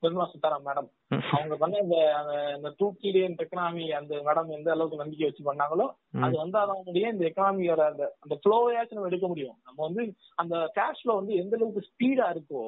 [0.05, 0.89] நிர்மலா சீதாராம் மேடம்.
[1.37, 5.87] அவங்க பண்ண இந்த அந்த டூ கிலியன் எக்கனாமி அந்த மேடம் எந்த அளவுக்கு நம்பிக்கை வச்சு பண்ணாங்களோ.
[6.25, 9.57] அது வந்தாதான் முடியும் இந்த எக்கனாமியோட அந்த அந்த ஃப்ளோவையாச்சும் நம்ம எடுக்க முடியும்.
[9.67, 10.05] நம்ம வந்து
[10.43, 12.63] அந்த கேஷ் ஃப்ளோ வந்து எந்த அளவுக்கு ஸ்பீடா இருக்கோ.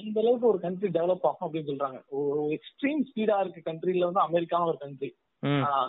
[0.00, 2.00] அந்த அளவுக்கு ஒரு கண்ட்ரி டெவலப் ஆகும் அப்படின்னு சொல்றாங்க.
[2.20, 5.10] ஒரு எக்ஸ்ட்ரீம் ஸ்பீடா இருக்க கண்ட்ரில வந்து அமெரிக்காவும் ஒரு கண்ட்ரி.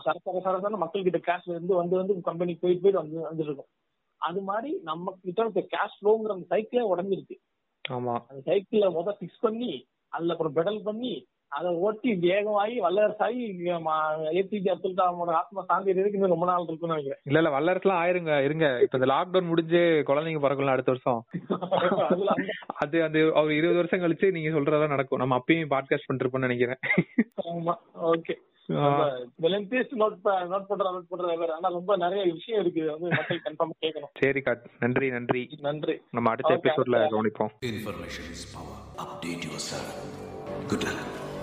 [0.06, 3.70] சரசர சரசர மக்கள் கிட்ட கேஷ் இருந்து வந்து வந்து கம்பெனி போயிட்டு போயிட்டு வந்து வந்துருக்கும்.
[4.22, 7.36] அது மாதிரி நம்ம கிட்ட கேஷ் ஃப்ளோங்கிற அந்த சைக்கிளே உடஞ்சிருக்கு
[7.86, 8.14] ஆமா.
[8.30, 9.72] அந்த சைக்கிள முத ஃபிக்ஸ் பண்ணி
[10.16, 11.14] அதுல அப்புறம் பெடல் பண்ணி
[11.52, 13.44] அதை ஓட்டி வேகமாகி வல்லரசாகி
[14.40, 17.22] ஏபிஜே அப்துல் கலாமோட ஆத்மா சாந்தி இருக்கு ரொம்ப நாள் இருக்குன்னு நினைக்கிறேன்.
[17.24, 18.80] இல்ல இல்ல வல்லரசுலாம் ஆயிருங்க இருங்க.
[18.82, 21.22] இப்ப இந்த லாக்டவுன் முடிஞ்சு குழந்தைங்க பிறக்கலாம் அடுத்த வருஷம்.
[22.76, 25.20] அது அந்த அவர் இருபது வருஷம் கழிச்சு நீங்க சொல்றதா நடக்கும்.
[25.20, 26.82] நம்ம அப்பயும் பாட்காஸ்ட் பண்ணிருப்போம்னு நினைக்கிறேன்.
[27.46, 27.76] ஆமா
[28.12, 28.36] ஓகே.
[28.68, 31.54] நோட் நோட் பண்ற நோட் பண்ற வேற.
[31.54, 32.92] ஆனா ரொம்ப நிறைய விஷயம் இருக்கு.
[32.92, 34.70] வந்து மக்கள் கன்ஃபார்ம் கேட்கணும் சரி காட்.
[34.80, 35.50] நன்றி நன்றி.
[35.62, 36.02] நன்றி.
[36.12, 37.18] நம்ம அடுத்த எபிசோட்ல.
[40.70, 41.34] கவனிப்போம்.